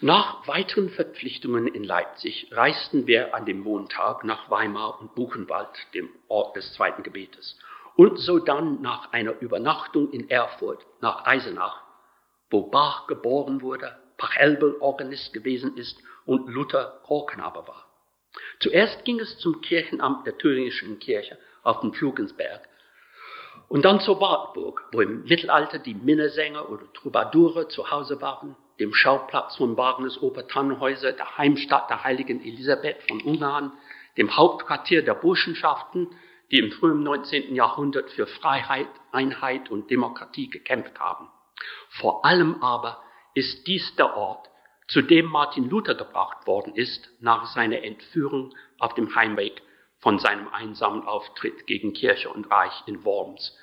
Nach 0.00 0.46
weiteren 0.46 0.90
Verpflichtungen 0.90 1.66
in 1.66 1.84
Leipzig 1.84 2.48
reisten 2.50 3.06
wir 3.06 3.34
an 3.34 3.46
dem 3.46 3.60
Montag 3.60 4.24
nach 4.24 4.50
Weimar 4.50 5.00
und 5.00 5.14
Buchenwald, 5.14 5.70
dem 5.94 6.10
Ort 6.28 6.56
des 6.56 6.74
zweiten 6.74 7.02
Gebetes, 7.02 7.58
und 7.96 8.18
sodann 8.18 8.82
nach 8.82 9.12
einer 9.12 9.40
Übernachtung 9.40 10.10
in 10.10 10.28
Erfurt 10.28 10.84
nach 11.00 11.24
Eisenach, 11.24 11.82
wo 12.50 12.62
Bach 12.62 13.06
geboren 13.06 13.62
wurde, 13.62 13.96
Pachelbel 14.16 14.76
Organist 14.80 15.32
gewesen 15.32 15.76
ist 15.76 15.98
und 16.26 16.48
Luther 16.48 17.00
Chorknabe 17.06 17.66
war. 17.66 17.86
Zuerst 18.60 19.04
ging 19.04 19.20
es 19.20 19.38
zum 19.38 19.60
Kirchenamt 19.60 20.26
der 20.26 20.38
Thüringischen 20.38 20.98
Kirche 20.98 21.38
auf 21.62 21.80
dem 21.80 21.92
Flugensberg 21.92 22.68
und 23.68 23.84
dann 23.84 24.00
zur 24.00 24.20
Wartburg, 24.20 24.84
wo 24.92 25.00
im 25.00 25.24
Mittelalter 25.24 25.78
die 25.78 25.94
Minnesänger 25.94 26.68
oder 26.70 26.92
Troubadoure 26.92 27.68
zu 27.68 27.90
Hause 27.90 28.20
waren, 28.20 28.56
dem 28.80 28.92
Schauplatz 28.92 29.56
von 29.56 29.76
Wagners 29.76 30.20
Oper 30.20 30.46
Tannhäuser, 30.48 31.12
der 31.12 31.38
Heimstatt 31.38 31.88
der 31.90 32.04
heiligen 32.04 32.44
Elisabeth 32.44 33.02
von 33.08 33.20
Ungarn, 33.22 33.72
dem 34.16 34.36
Hauptquartier 34.36 35.02
der 35.02 35.14
Burschenschaften, 35.14 36.08
die 36.50 36.58
im 36.58 36.72
frühen 36.72 37.02
19. 37.02 37.54
Jahrhundert 37.54 38.10
für 38.10 38.26
Freiheit, 38.26 38.88
Einheit 39.12 39.70
und 39.70 39.90
Demokratie 39.90 40.50
gekämpft 40.50 41.00
haben. 41.00 41.28
Vor 41.88 42.24
allem 42.24 42.62
aber 42.62 43.02
ist 43.34 43.66
dies 43.66 43.94
der 43.96 44.16
Ort, 44.16 44.48
zu 44.88 45.02
dem 45.02 45.26
Martin 45.26 45.68
Luther 45.68 45.94
gebracht 45.94 46.46
worden 46.46 46.74
ist 46.74 47.08
nach 47.20 47.46
seiner 47.46 47.82
Entführung 47.82 48.54
auf 48.78 48.94
dem 48.94 49.14
Heimweg 49.14 49.62
von 49.98 50.18
seinem 50.18 50.48
einsamen 50.48 51.06
Auftritt 51.06 51.66
gegen 51.66 51.94
Kirche 51.94 52.28
und 52.28 52.50
Reich 52.50 52.82
in 52.86 53.04
Worms 53.04 53.56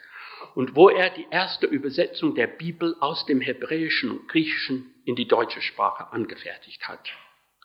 und 0.56 0.76
wo 0.76 0.90
er 0.90 1.12
die 1.12 1.28
erste 1.30 1.68
Übersetzung 1.68 2.36
der 2.36 2.48
Bibel 2.48 2.96
aus 3.00 3.26
dem 3.26 3.42
Hebräischen 3.42 4.12
und 4.12 4.28
Griechischen 4.28 4.94
in 5.06 5.16
die 5.16 5.28
deutsche 5.28 5.62
Sprache 5.62 6.12
angefertigt 6.12 6.88
hat. 6.88 7.10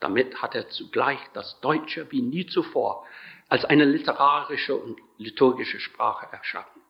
Damit 0.00 0.42
hat 0.42 0.54
er 0.54 0.68
zugleich 0.68 1.18
das 1.32 1.58
Deutsche 1.60 2.10
wie 2.12 2.20
nie 2.20 2.46
zuvor 2.46 3.06
als 3.48 3.64
eine 3.64 3.84
literarische 3.84 4.76
und 4.76 4.98
liturgische 5.16 5.80
Sprache 5.80 6.26
erschaffen. 6.32 6.82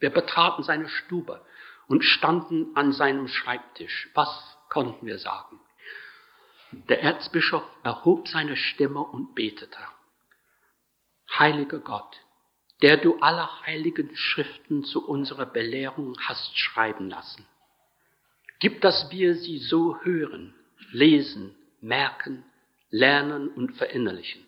Wir 0.00 0.10
betraten 0.10 0.64
seine 0.64 0.88
Stube 0.88 1.44
und 1.86 2.04
standen 2.04 2.74
an 2.76 2.92
seinem 2.92 3.28
Schreibtisch. 3.28 4.08
Was 4.14 4.56
konnten 4.68 5.06
wir 5.06 5.18
sagen? 5.18 5.60
Der 6.88 7.02
Erzbischof 7.02 7.64
erhob 7.82 8.28
seine 8.28 8.56
Stimme 8.56 9.00
und 9.00 9.34
betete 9.34 9.78
heiliger 11.38 11.78
Gott, 11.78 12.20
der 12.82 12.96
du 12.96 13.18
alle 13.20 13.48
heiligen 13.66 14.14
Schriften 14.16 14.84
zu 14.84 15.06
unserer 15.06 15.46
Belehrung 15.46 16.16
hast 16.20 16.58
schreiben 16.58 17.08
lassen. 17.08 17.46
Gib, 18.58 18.80
dass 18.80 19.10
wir 19.10 19.34
sie 19.34 19.58
so 19.58 20.00
hören, 20.02 20.54
lesen, 20.90 21.54
merken, 21.80 22.44
lernen 22.90 23.48
und 23.48 23.72
verinnerlichen, 23.76 24.44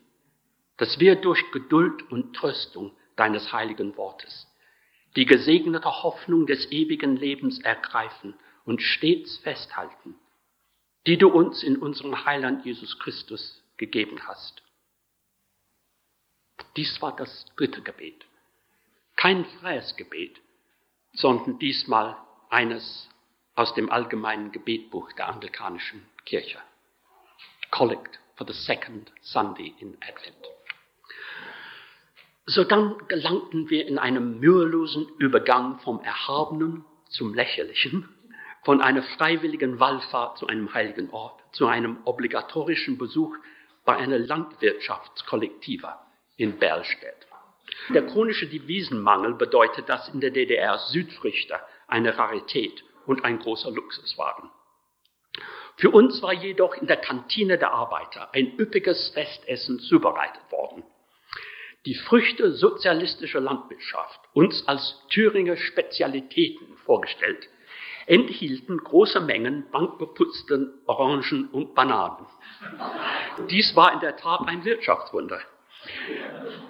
dass 0.76 1.01
wir 1.01 1.16
durch 1.16 1.51
Geduld 1.53 2.11
und 2.11 2.35
Tröstung 2.35 2.93
deines 3.16 3.53
heiligen 3.53 3.97
Wortes 3.97 4.47
die 5.16 5.26
gesegnete 5.26 6.02
Hoffnung 6.02 6.46
des 6.46 6.70
ewigen 6.70 7.16
Lebens 7.16 7.60
ergreifen 7.60 8.34
und 8.64 8.82
stets 8.82 9.38
festhalten, 9.38 10.16
die 11.06 11.18
du 11.18 11.28
uns 11.28 11.62
in 11.62 11.76
unserem 11.76 12.24
Heiland 12.24 12.64
Jesus 12.64 12.98
Christus 12.98 13.62
gegeben 13.76 14.26
hast. 14.26 14.62
Dies 16.76 17.00
war 17.00 17.14
das 17.14 17.46
dritte 17.56 17.82
Gebet. 17.82 18.26
Kein 19.16 19.44
freies 19.44 19.96
Gebet, 19.96 20.40
sondern 21.12 21.58
diesmal 21.58 22.16
eines 22.50 23.08
aus 23.54 23.74
dem 23.74 23.90
allgemeinen 23.90 24.50
Gebetbuch 24.50 25.12
der 25.12 25.28
anglikanischen 25.28 26.04
Kirche. 26.24 26.60
Collect 27.70 28.18
for 28.36 28.46
the 28.46 28.52
second 28.52 29.12
Sunday 29.20 29.74
in 29.78 29.96
Advent. 30.00 30.53
So 32.47 32.62
dann 32.62 32.97
gelangten 33.09 33.70
wir 33.70 33.86
in 33.86 33.99
einem 33.99 34.38
mühelosen 34.38 35.09
Übergang 35.18 35.78
vom 35.78 36.01
Erhabenen 36.03 36.84
zum 37.09 37.32
Lächerlichen, 37.32 38.09
von 38.64 38.82
einer 38.82 39.03
freiwilligen 39.03 39.80
Wallfahrt 39.80 40.36
zu 40.38 40.47
einem 40.47 40.74
heiligen 40.74 41.09
Ort, 41.11 41.40
zu 41.53 41.66
einem 41.66 41.99
obligatorischen 42.05 42.99
Besuch 42.99 43.34
bei 43.86 43.97
einer 43.97 44.18
Landwirtschaftskollektiva 44.18 46.07
in 46.36 46.59
Berlstedt. 46.59 47.26
Der 47.90 48.07
chronische 48.07 48.47
Devisenmangel 48.47 49.34
bedeutet, 49.34 49.88
dass 49.88 50.09
in 50.11 50.20
der 50.20 50.30
DDR 50.30 50.78
Südfrüchte 50.78 51.59
eine 51.86 52.16
Rarität 52.18 52.84
und 53.07 53.24
ein 53.24 53.38
großer 53.38 53.70
Luxus 53.70 54.18
waren. 54.18 54.51
Für 55.76 55.90
uns 55.90 56.22
war 56.22 56.32
jedoch 56.32 56.74
in 56.76 56.86
der 56.86 56.99
Kantine 56.99 57.59
der 57.59 57.72
Arbeiter 57.72 58.32
ein 58.32 58.59
üppiges 58.59 59.09
Festessen 59.11 59.80
zubereitet 59.80 60.42
worden. 60.51 60.84
Die 61.87 61.95
Früchte 61.95 62.53
sozialistischer 62.53 63.41
Landwirtschaft, 63.41 64.20
uns 64.32 64.66
als 64.66 65.03
Thüringer 65.11 65.57
Spezialitäten 65.57 66.76
vorgestellt, 66.78 67.49
enthielten 68.07 68.78
große 68.78 69.20
Mengen 69.20 69.70
bankbeputzten 69.70 70.72
Orangen 70.87 71.49
und 71.53 71.74
Bananen. 71.74 72.26
Dies 73.51 73.76
war 73.76 73.93
in 73.93 74.01
der 74.01 74.16
Tat 74.16 74.47
ein 74.47 74.64
Wirtschaftswunder. 74.64 75.41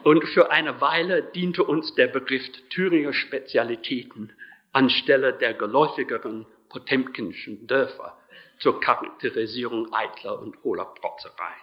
Und 0.03 0.25
für 0.29 0.51
eine 0.51 0.81
Weile 0.81 1.23
diente 1.23 1.62
uns 1.62 1.95
der 1.95 2.09
Begriff 2.09 2.45
Thüringer 2.71 3.12
Spezialitäten 3.12 4.33
anstelle 4.73 5.33
der 5.33 5.55
geläufigeren 5.55 6.47
potemkinschen 6.69 7.69
Dörfer 7.69 8.19
zur 8.59 8.81
Charakterisierung 8.81 9.93
eitler 9.93 10.41
und 10.41 10.61
hohler 10.65 10.87
Protzerei. 10.87 11.55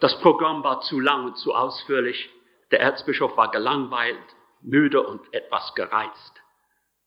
Das 0.00 0.18
Programm 0.20 0.64
war 0.64 0.80
zu 0.80 0.98
lang 0.98 1.26
und 1.26 1.36
zu 1.36 1.54
ausführlich. 1.54 2.30
Der 2.70 2.80
Erzbischof 2.80 3.36
war 3.36 3.50
gelangweilt, 3.50 4.18
müde 4.62 5.06
und 5.06 5.32
etwas 5.34 5.74
gereizt. 5.74 6.42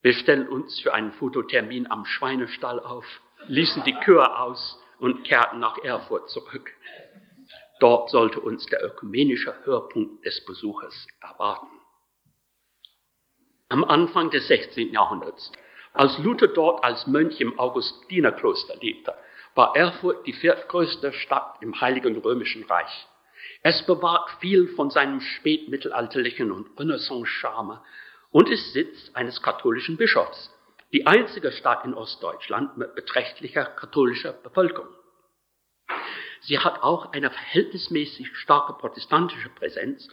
Wir 0.02 0.14
stellen 0.14 0.48
uns 0.48 0.80
für 0.80 0.94
einen 0.94 1.12
Fototermin 1.14 1.90
am 1.90 2.06
Schweinestall 2.06 2.80
auf, 2.80 3.06
ließen 3.48 3.84
die 3.84 3.96
Kühe 3.96 4.38
aus 4.38 4.80
und 5.00 5.24
kehrten 5.24 5.60
nach 5.60 5.78
Erfurt 5.80 6.30
zurück. 6.30 6.72
Dort 7.80 8.12
sollte 8.12 8.40
uns 8.40 8.66
der 8.68 8.84
ökumenische 8.84 9.56
Höhepunkt 9.66 10.24
des 10.26 10.46
Besuches 10.46 11.08
erwarten. 11.22 11.68
Am 13.70 13.84
Anfang 13.84 14.30
des 14.30 14.48
16. 14.48 14.94
Jahrhunderts, 14.94 15.52
als 15.94 16.18
Luther 16.20 16.48
dort 16.48 16.84
als 16.84 17.08
Mönch 17.08 17.42
im 17.42 17.58
Augustinerkloster 17.58 18.76
lebte, 18.82 19.16
war 19.56 19.76
Erfurt 19.76 20.26
die 20.26 20.34
viertgrößte 20.34 21.14
Stadt 21.14 21.58
im 21.62 21.80
Heiligen 21.80 22.18
Römischen 22.18 22.64
Reich. 22.64 23.08
Es 23.62 23.86
bewahrt 23.86 24.30
viel 24.40 24.68
von 24.70 24.90
seinem 24.90 25.22
spätmittelalterlichen 25.22 26.52
und 26.52 26.80
Renaissance-Charme 26.80 27.80
und 28.32 28.50
ist 28.50 28.74
Sitz 28.74 29.12
eines 29.14 29.42
katholischen 29.42 29.98
Bischofs. 29.98 30.52
Die 30.92 31.08
einzige 31.08 31.52
Stadt 31.52 31.86
in 31.86 31.94
Ostdeutschland 31.94 32.78
mit 32.78 32.96
beträchtlicher 32.96 33.66
katholischer 33.66 34.34
Bevölkerung. 34.34 34.94
Sie 36.42 36.60
hat 36.60 36.84
auch 36.84 37.14
eine 37.14 37.30
verhältnismäßig 37.30 38.36
starke 38.36 38.74
protestantische 38.74 39.50
Präsenz 39.50 40.10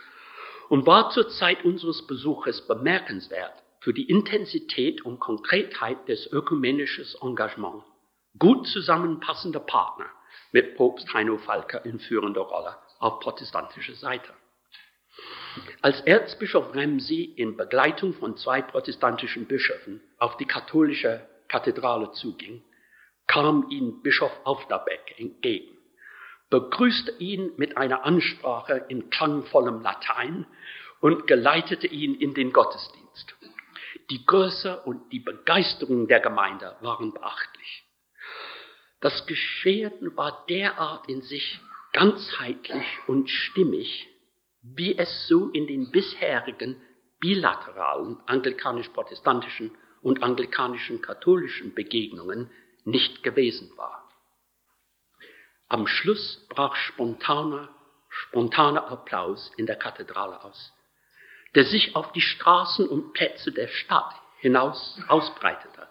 und 0.69 0.87
war 0.87 1.11
zur 1.11 1.29
Zeit 1.29 1.65
unseres 1.65 2.07
Besuches 2.07 2.67
bemerkenswert 2.67 3.55
für 3.81 3.93
die 3.93 4.09
Intensität 4.09 5.03
und 5.03 5.19
Konkretheit 5.19 6.07
des 6.07 6.31
ökumenischen 6.33 7.05
Engagements. 7.21 7.90
Gut 8.39 8.67
zusammenpassende 8.67 9.61
Partner 9.61 10.07
mit 10.53 10.77
Propst 10.77 11.13
Heino 11.13 11.39
Falker 11.39 11.85
in 11.85 11.99
führender 11.99 12.43
Rolle 12.43 12.77
auf 12.99 13.21
protestantischer 13.21 13.95
Seite. 13.95 14.33
Als 15.83 16.01
Erzbischof 16.03 16.75
Ramsey 16.75 17.25
in 17.25 17.57
Begleitung 17.57 18.15
von 18.15 18.37
zwei 18.37 18.63
protestantischen 18.63 19.47
Bischöfen 19.47 20.01
auf 20.19 20.37
die 20.37 20.47
katholische 20.47 21.29
Kathedrale 21.49 22.13
zuging, 22.13 22.63
kam 23.27 23.69
ihm 23.71 24.03
Bischof 24.03 24.33
Aufderbeck 24.45 25.15
entgegen 25.19 25.81
begrüßte 26.51 27.13
ihn 27.19 27.53
mit 27.57 27.77
einer 27.77 28.05
Ansprache 28.05 28.85
in 28.89 29.09
klangvollem 29.09 29.81
Latein 29.81 30.47
und 31.01 31.27
geleitete 31.27 31.87
ihn 31.87 32.15
in 32.15 32.35
den 32.35 32.53
Gottesdienst. 32.53 33.37
Die 34.11 34.27
Größe 34.27 34.81
und 34.83 35.13
die 35.13 35.21
Begeisterung 35.21 36.09
der 36.09 36.21
Gemeinde 36.21 36.77
waren 36.81 37.15
beachtlich. 37.15 37.85
Das 39.01 39.27
Geschehen 39.27 40.17
war 40.17 40.45
derart 40.49 41.09
in 41.09 41.23
sich 41.23 41.59
ganzheitlich 41.93 42.87
und 43.07 43.31
stimmig, 43.31 44.09
wie 44.63 44.97
es 44.97 45.27
so 45.27 45.49
in 45.51 45.67
den 45.67 45.91
bisherigen 45.91 46.81
bilateralen 47.19 48.19
anglikanisch-protestantischen 48.27 49.71
und 50.03 50.23
anglikanisch-katholischen 50.23 51.75
Begegnungen 51.75 52.51
nicht 52.85 53.23
gewesen 53.23 53.73
war. 53.77 54.09
Am 55.69 55.87
Schluss 55.87 56.47
brach 56.49 56.75
spontaner, 56.75 57.69
spontaner 58.09 58.91
Applaus 58.91 59.53
in 59.57 59.67
der 59.67 59.77
Kathedrale 59.77 60.43
aus, 60.45 60.73
der 61.55 61.65
sich 61.65 61.95
auf 61.95 62.13
die 62.13 62.21
Straßen 62.21 62.89
und 62.89 63.13
Plätze 63.13 63.53
der 63.53 63.69
Stadt 63.69 64.15
hinaus 64.39 65.01
ausbreitete. 65.09 65.89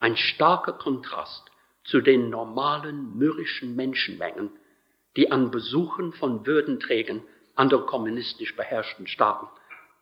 Ein 0.00 0.16
starker 0.16 0.72
Kontrast 0.72 1.51
zu 1.92 2.00
den 2.00 2.30
normalen 2.30 3.18
mürrischen 3.18 3.76
Menschenmengen, 3.76 4.48
die 5.14 5.30
an 5.30 5.50
Besuchen 5.50 6.14
von 6.14 6.46
Würdenträgern 6.46 7.22
anderer 7.54 7.84
kommunistisch 7.84 8.56
beherrschten 8.56 9.06
Staaten 9.06 9.46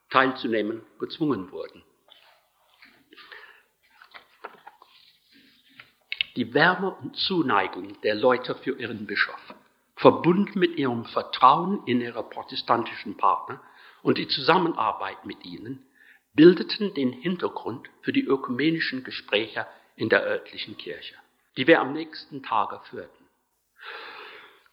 teilzunehmen 0.09 0.83
gezwungen 1.01 1.51
wurden. 1.51 1.83
Die 6.37 6.55
Wärme 6.55 6.95
und 6.95 7.17
Zuneigung 7.17 8.01
der 8.03 8.15
Leute 8.15 8.55
für 8.55 8.79
ihren 8.79 9.07
Bischof, 9.07 9.55
verbunden 9.97 10.61
mit 10.61 10.77
ihrem 10.77 11.07
Vertrauen 11.07 11.83
in 11.87 12.01
ihre 12.01 12.23
protestantischen 12.23 13.17
Partner 13.17 13.61
und 14.05 14.17
die 14.17 14.29
Zusammenarbeit 14.29 15.27
mit 15.27 15.45
ihnen, 15.45 15.85
bildeten 16.35 16.95
den 16.95 17.13
Hintergrund 17.13 17.91
für 18.03 18.13
die 18.13 18.23
ökumenischen 18.23 19.03
Gespräche 19.03 19.67
in 19.97 20.09
der 20.09 20.25
örtlichen 20.25 20.77
Kirche, 20.77 21.17
die 21.61 21.67
wir 21.67 21.83
am 21.83 21.93
nächsten 21.93 22.43
Tage 22.43 22.81
führten. 22.89 23.27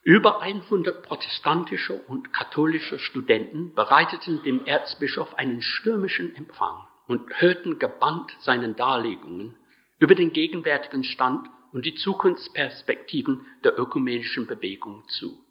Über 0.04 0.42
100 0.42 1.04
protestantische 1.04 1.94
und 1.94 2.32
katholische 2.32 2.98
Studenten 2.98 3.76
bereiteten 3.76 4.42
dem 4.44 4.66
Erzbischof 4.66 5.34
einen 5.34 5.62
stürmischen 5.62 6.34
Empfang 6.34 6.88
und 7.08 7.42
hörten 7.42 7.78
gebannt 7.78 8.32
seinen 8.40 8.78
Darlegungen 8.78 9.58
über 10.00 10.16
den 10.16 10.32
gegenwärtigen 10.32 11.04
Stand 11.04 11.50
und 11.74 11.86
die 11.86 11.96
Zukunftsperspektiven 11.96 13.46
der 13.66 13.78
ökumenischen 13.78 14.48
Bewegung 14.48 15.04
zu. 15.10 15.44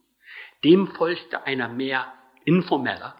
Dem 0.64 0.86
folgte 0.86 1.44
eine 1.44 1.68
mehr 1.68 2.14
informelle, 2.46 3.12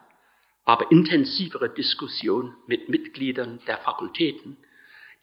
aber 0.65 0.91
intensivere 0.91 1.69
Diskussion 1.69 2.57
mit 2.67 2.89
Mitgliedern 2.89 3.61
der 3.67 3.77
Fakultäten, 3.77 4.57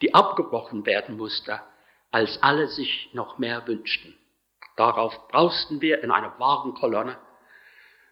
die 0.03 0.13
abgebrochen 0.13 0.85
werden 0.85 1.17
musste, 1.17 1.59
als 2.13 2.41
alle 2.43 2.67
sich 2.67 3.09
noch 3.13 3.39
mehr 3.39 3.67
wünschten. 3.67 4.15
Darauf 4.75 5.27
brausten 5.29 5.81
wir 5.81 6.03
in 6.03 6.11
einer 6.11 6.39
Wagenkolonne, 6.39 7.17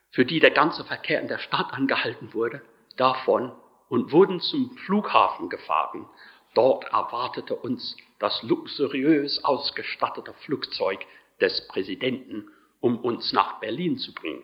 für 0.09 0.25
die 0.25 0.39
der 0.39 0.51
ganze 0.51 0.83
Verkehr 0.83 1.21
in 1.21 1.27
der 1.27 1.37
Stadt 1.37 1.71
angehalten 1.71 2.33
wurde, 2.33 2.63
davon 2.97 3.51
und 3.89 4.11
wurden 4.11 4.41
zum 4.41 4.75
Flughafen 4.85 5.49
gefahren. 5.49 6.09
Dort 6.55 6.85
erwartete 6.85 7.55
uns 7.55 7.95
das 8.17 8.41
luxuriös 8.41 9.43
ausgestattete 9.43 10.33
Flugzeug 10.33 11.05
des 11.39 11.67
Präsidenten, 11.67 12.49
um 12.79 12.97
uns 12.97 13.31
nach 13.33 13.59
Berlin 13.59 13.99
zu 13.99 14.15
bringen. 14.15 14.43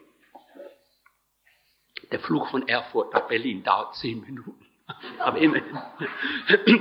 Der 2.11 2.19
Flug 2.19 2.47
von 2.49 2.67
Erfurt 2.67 3.11
nach 3.13 3.27
Berlin 3.27 3.63
dauert 3.63 3.95
zehn 3.95 4.21
Minuten. 4.21 4.65
Aber 5.19 5.39
immerhin. 5.39 5.81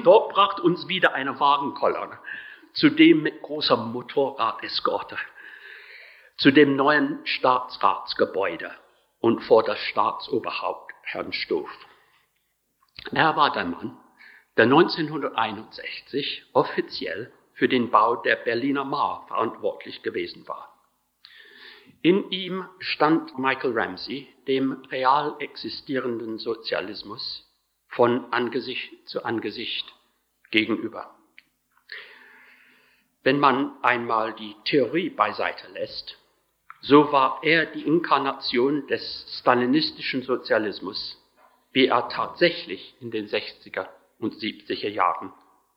Dort 0.04 0.34
brachte 0.34 0.62
uns 0.62 0.86
wieder 0.88 1.14
eine 1.14 1.40
Wagenkolonne 1.40 2.18
zudem 2.76 3.22
mit 3.22 3.42
großer 3.42 3.76
Motorradeskorte, 3.76 5.18
zu 6.36 6.50
dem 6.50 6.76
neuen 6.76 7.24
Staatsratsgebäude 7.24 8.70
und 9.20 9.40
vor 9.40 9.62
das 9.64 9.78
Staatsoberhaupt 9.80 10.92
Herrn 11.02 11.32
Stoff. 11.32 11.70
Er 13.12 13.34
war 13.36 13.52
der 13.52 13.64
Mann, 13.64 13.96
der 14.56 14.64
1961 14.64 16.44
offiziell 16.52 17.32
für 17.54 17.68
den 17.68 17.90
Bau 17.90 18.16
der 18.16 18.36
Berliner 18.36 18.84
Mauer 18.84 19.24
verantwortlich 19.28 20.02
gewesen 20.02 20.46
war. 20.46 20.72
In 22.02 22.30
ihm 22.30 22.68
stand 22.78 23.38
Michael 23.38 23.78
Ramsey 23.78 24.28
dem 24.46 24.84
real 24.90 25.36
existierenden 25.38 26.38
Sozialismus 26.38 27.50
von 27.88 28.30
Angesicht 28.32 29.08
zu 29.08 29.24
Angesicht 29.24 29.94
gegenüber. 30.50 31.15
Wenn 33.26 33.40
man 33.40 33.72
einmal 33.82 34.34
die 34.34 34.54
Theorie 34.62 35.10
beiseite 35.10 35.66
lässt, 35.72 36.16
so 36.80 37.10
war 37.10 37.40
er 37.42 37.66
die 37.66 37.82
Inkarnation 37.82 38.86
des 38.86 39.26
stalinistischen 39.40 40.22
Sozialismus, 40.22 41.20
wie 41.72 41.88
er 41.88 42.08
tatsächlich 42.08 42.94
in 43.00 43.10
den 43.10 43.26
60er 43.26 43.88
und 44.20 44.34
70er 44.34 44.90
Jahren 44.90 45.32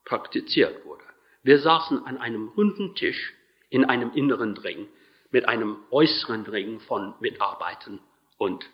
praktiziert 0.06 0.86
wurde. 0.86 1.04
Wir 1.42 1.58
saßen 1.58 2.06
an 2.06 2.20
einem 2.20 2.50
runden 2.50 2.94
Tisch 2.94 3.34
in 3.72 3.84
einem 3.84 4.12
inneren 4.14 4.56
Ring 4.56 4.88
mit 5.32 5.50
einem 5.50 5.78
äußeren 5.90 6.46
Ring 6.46 6.80
von 6.82 7.16
Mitarbeitern 7.20 8.00
und 8.38 8.70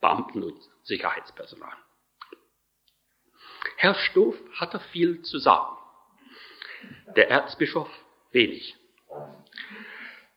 Beamten 0.00 0.42
und 0.42 0.58
Sicherheitspersonal. 0.82 1.76
Herr 3.76 3.94
Stoff 3.94 4.34
hatte 4.54 4.80
viel 4.90 5.22
zu 5.22 5.38
sagen. 5.38 5.76
Der 7.14 7.30
Erzbischof 7.30 7.88
wenig. 8.36 8.76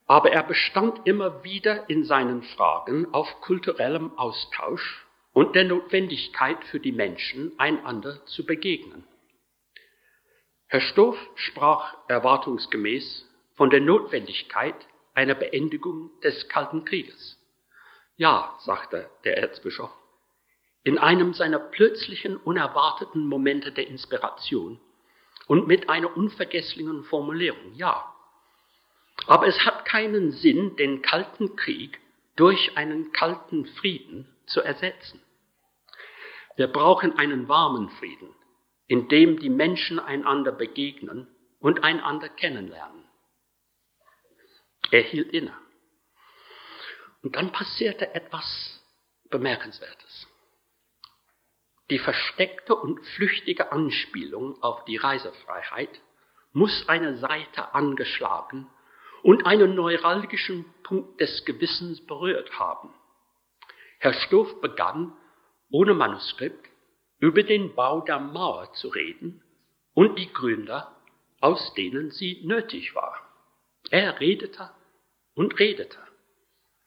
Aber 0.07 0.31
er 0.31 0.41
bestand 0.41 1.05
immer 1.05 1.43
wieder 1.43 1.87
in 1.87 2.03
seinen 2.03 2.41
Fragen 2.41 3.13
auf 3.13 3.41
kulturellem 3.41 4.17
Austausch 4.17 5.05
und 5.33 5.55
der 5.55 5.65
Notwendigkeit 5.65 6.63
für 6.65 6.79
die 6.79 6.91
Menschen, 6.91 7.51
einander 7.59 8.25
zu 8.25 8.43
begegnen. 8.43 9.03
Herr 10.65 10.81
Stoff 10.81 11.17
sprach 11.35 11.95
erwartungsgemäß 12.07 13.27
von 13.55 13.69
der 13.69 13.81
Notwendigkeit 13.81 14.75
einer 15.13 15.35
Beendigung 15.35 16.09
des 16.21 16.47
Kalten 16.49 16.85
Krieges. 16.85 17.37
Ja, 18.15 18.55
sagte 18.59 19.09
der 19.23 19.37
Erzbischof, 19.37 19.91
in 20.83 20.97
einem 20.97 21.33
seiner 21.33 21.59
plötzlichen, 21.59 22.37
unerwarteten 22.37 23.27
Momente 23.27 23.71
der 23.71 23.87
Inspiration 23.87 24.79
und 25.49 25.65
mit 25.65 25.89
einer 25.89 26.15
unvergesslichen 26.15 27.03
Formulierung, 27.05 27.73
ja. 27.73 28.13
Aber 29.25 29.47
es 29.47 29.65
hat 29.65 29.83
keinen 29.83 30.31
Sinn, 30.31 30.75
den 30.75 31.01
kalten 31.01 31.55
Krieg 31.55 31.99
durch 32.35 32.77
einen 32.77 33.11
kalten 33.13 33.65
Frieden 33.65 34.27
zu 34.45 34.61
ersetzen. 34.61 35.19
Wir 36.55 36.67
brauchen 36.67 37.17
einen 37.17 37.47
warmen 37.47 37.89
Frieden, 37.89 38.29
in 38.85 39.07
dem 39.07 39.39
die 39.39 39.49
Menschen 39.49 39.99
einander 39.99 40.51
begegnen 40.51 41.27
und 41.59 41.83
einander 41.83 42.29
kennenlernen. 42.29 43.03
Er 44.91 45.01
hielt 45.01 45.33
inne. 45.33 45.57
Und 47.23 47.35
dann 47.35 47.51
passierte 47.51 48.13
etwas 48.13 48.83
Bemerkenswertes. 49.31 50.08
Die 51.89 51.99
versteckte 51.99 52.75
und 52.75 53.03
flüchtige 53.15 53.71
Anspielung 53.71 54.61
auf 54.61 54.85
die 54.85 54.97
Reisefreiheit 54.97 56.01
muss 56.53 56.87
eine 56.87 57.17
Seite 57.17 57.73
angeschlagen 57.73 58.67
und 59.23 59.45
einen 59.45 59.75
neuralgischen 59.75 60.65
Punkt 60.83 61.19
des 61.19 61.45
Gewissens 61.45 62.05
berührt 62.05 62.57
haben. 62.59 62.93
Herr 63.99 64.13
Stoff 64.13 64.61
begann, 64.61 65.13
ohne 65.71 65.93
Manuskript, 65.93 66.69
über 67.19 67.43
den 67.43 67.75
Bau 67.75 68.01
der 68.01 68.19
Mauer 68.19 68.71
zu 68.73 68.87
reden 68.87 69.43
und 69.93 70.17
die 70.17 70.31
Gründer, 70.31 70.95
aus 71.41 71.73
denen 71.73 72.11
sie 72.11 72.41
nötig 72.45 72.95
war. 72.95 73.19
Er 73.89 74.19
redete 74.19 74.71
und 75.33 75.59
redete. 75.59 75.97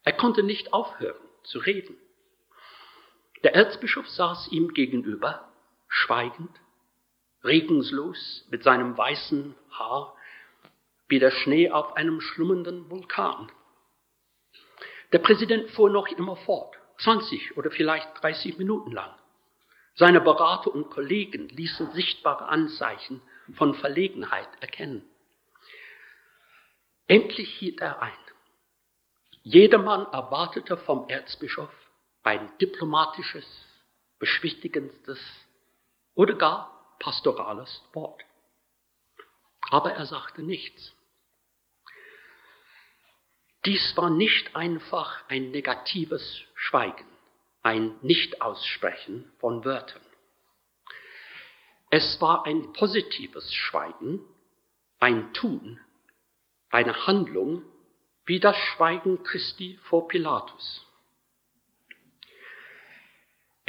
Er 0.04 0.12
konnte 0.12 0.42
nicht 0.42 0.72
aufhören 0.72 1.20
zu 1.44 1.58
reden. 1.58 1.96
Der 3.42 3.54
Erzbischof 3.54 4.08
saß 4.08 4.48
ihm 4.52 4.72
gegenüber, 4.72 5.48
schweigend, 5.88 6.50
regungslos, 7.42 8.46
mit 8.50 8.62
seinem 8.62 8.96
weißen 8.96 9.54
Haar 9.70 10.14
wie 11.08 11.18
der 11.18 11.30
Schnee 11.30 11.70
auf 11.70 11.96
einem 11.96 12.20
schlummernden 12.20 12.88
Vulkan. 12.88 13.50
Der 15.12 15.18
Präsident 15.18 15.70
fuhr 15.72 15.90
noch 15.90 16.06
immer 16.08 16.36
fort, 16.36 16.74
20 17.00 17.56
oder 17.58 17.70
vielleicht 17.70 18.08
30 18.22 18.56
Minuten 18.56 18.92
lang. 18.92 19.14
Seine 19.94 20.22
Berater 20.22 20.72
und 20.72 20.88
Kollegen 20.88 21.48
ließen 21.48 21.90
sichtbare 21.92 22.46
Anzeichen 22.46 23.20
von 23.54 23.74
Verlegenheit 23.74 24.48
erkennen. 24.60 25.04
Endlich 27.08 27.52
hielt 27.58 27.80
er 27.82 28.00
ein. 28.00 28.12
Jedermann 29.42 30.06
erwartete 30.06 30.78
vom 30.78 31.08
Erzbischof 31.08 31.70
ein 32.22 32.50
diplomatisches, 32.58 33.46
beschwichtigendes 34.18 35.20
oder 36.14 36.34
gar 36.34 36.96
pastorales 36.98 37.82
Wort. 37.92 38.22
Aber 39.70 39.92
er 39.92 40.06
sagte 40.06 40.42
nichts. 40.42 40.94
Dies 43.64 43.96
war 43.96 44.10
nicht 44.10 44.56
einfach 44.56 45.28
ein 45.28 45.50
negatives 45.50 46.42
Schweigen, 46.54 47.06
ein 47.62 47.96
Nicht-Aussprechen 48.02 49.32
von 49.38 49.64
Wörtern. 49.64 50.02
Es 51.90 52.20
war 52.20 52.46
ein 52.46 52.72
positives 52.72 53.52
Schweigen, 53.52 54.20
ein 54.98 55.32
Tun, 55.32 55.80
eine 56.70 57.06
Handlung, 57.06 57.62
wie 58.24 58.40
das 58.40 58.56
Schweigen 58.56 59.22
Christi 59.22 59.78
vor 59.84 60.08
Pilatus. 60.08 60.86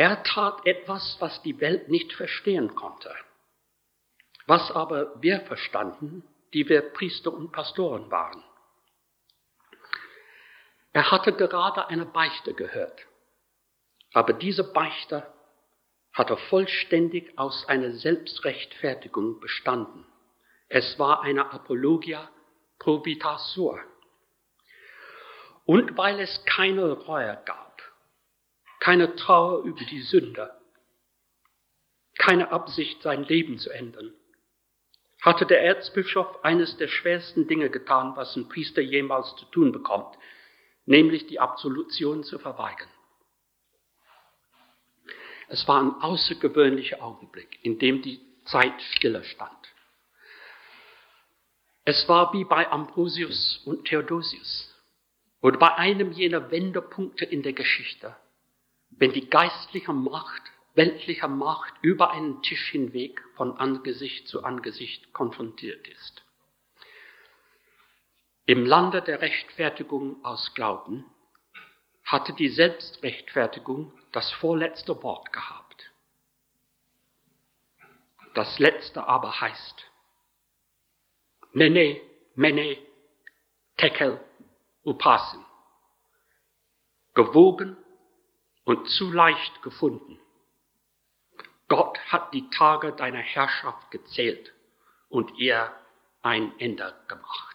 Er 0.03 0.21
tat 0.23 0.65
etwas, 0.65 1.15
was 1.21 1.41
die 1.43 1.61
Welt 1.61 1.87
nicht 1.87 2.11
verstehen 2.11 2.75
konnte, 2.75 3.15
was 4.47 4.69
aber 4.69 5.13
wir 5.21 5.39
verstanden, 5.39 6.27
die 6.53 6.67
wir 6.67 6.81
Priester 6.81 7.31
und 7.31 7.53
Pastoren 7.53 8.11
waren. 8.11 8.43
Er 10.91 11.09
hatte 11.09 11.31
gerade 11.31 11.87
eine 11.87 12.05
Beichte 12.05 12.53
gehört, 12.53 12.99
aber 14.11 14.33
diese 14.33 14.73
Beichte 14.73 15.25
hatte 16.11 16.35
vollständig 16.35 17.39
aus 17.39 17.65
einer 17.69 17.93
Selbstrechtfertigung 17.93 19.39
bestanden. 19.39 20.05
Es 20.67 20.99
war 20.99 21.21
eine 21.21 21.49
Apologia 21.53 22.29
probitasur. 22.77 23.79
Und 25.63 25.95
weil 25.95 26.19
es 26.19 26.43
keine 26.43 26.91
Reue 26.91 27.41
gab, 27.45 27.62
keine 28.83 29.15
Trauer 29.15 29.63
über 29.63 29.85
die 29.85 30.01
Sünde, 30.01 30.51
keine 32.17 32.51
Absicht, 32.51 33.01
sein 33.01 33.23
Leben 33.23 33.57
zu 33.57 33.69
ändern, 33.69 34.13
hatte 35.21 35.45
der 35.45 35.63
Erzbischof 35.63 36.43
eines 36.43 36.75
der 36.75 36.89
schwersten 36.89 37.47
Dinge 37.47 37.69
getan, 37.69 38.17
was 38.17 38.35
ein 38.35 38.49
Priester 38.49 38.81
jemals 38.81 39.37
zu 39.37 39.45
tun 39.45 39.71
bekommt, 39.71 40.17
nämlich 40.85 41.27
die 41.27 41.39
Absolution 41.39 42.25
zu 42.25 42.39
verweigern. 42.39 42.89
Es 45.47 45.65
war 45.65 45.81
ein 45.81 46.01
außergewöhnlicher 46.01 47.01
Augenblick, 47.01 47.63
in 47.63 47.79
dem 47.79 48.01
die 48.01 48.19
Zeit 48.43 48.81
stiller 48.95 49.23
stand. 49.23 49.73
Es 51.85 52.09
war 52.09 52.33
wie 52.33 52.43
bei 52.43 52.69
Ambrosius 52.69 53.61
und 53.63 53.85
Theodosius 53.85 54.75
oder 55.39 55.57
bei 55.57 55.73
einem 55.75 56.11
jener 56.11 56.51
Wendepunkte 56.51 57.23
in 57.23 57.43
der 57.43 57.53
Geschichte, 57.53 58.17
wenn 58.97 59.13
die 59.13 59.29
geistliche 59.29 59.93
Macht, 59.93 60.41
weltliche 60.75 61.27
Macht 61.27 61.73
über 61.81 62.11
einen 62.11 62.41
Tisch 62.41 62.71
hinweg 62.71 63.23
von 63.35 63.57
Angesicht 63.57 64.27
zu 64.27 64.43
Angesicht 64.43 65.13
konfrontiert 65.13 65.87
ist. 65.87 66.23
Im 68.45 68.65
Lande 68.65 69.01
der 69.01 69.21
Rechtfertigung 69.21 70.23
aus 70.25 70.53
Glauben 70.53 71.05
hatte 72.03 72.33
die 72.33 72.49
Selbstrechtfertigung 72.49 73.93
das 74.11 74.31
vorletzte 74.33 75.01
Wort 75.01 75.31
gehabt. 75.31 75.91
Das 78.33 78.59
letzte 78.59 79.07
aber 79.07 79.39
heißt, 79.39 79.85
Nene, 81.53 82.01
Mene, 82.35 82.77
Tekel, 83.77 84.19
Upasin. 84.83 85.45
Gewogen 87.13 87.77
und 88.63 88.87
zu 88.89 89.11
leicht 89.11 89.61
gefunden. 89.61 90.19
Gott 91.67 91.97
hat 92.07 92.33
die 92.33 92.49
Tage 92.49 92.91
deiner 92.93 93.19
Herrschaft 93.19 93.91
gezählt 93.91 94.53
und 95.09 95.37
ihr 95.37 95.71
ein 96.21 96.57
Ende 96.59 96.93
gemacht. 97.07 97.53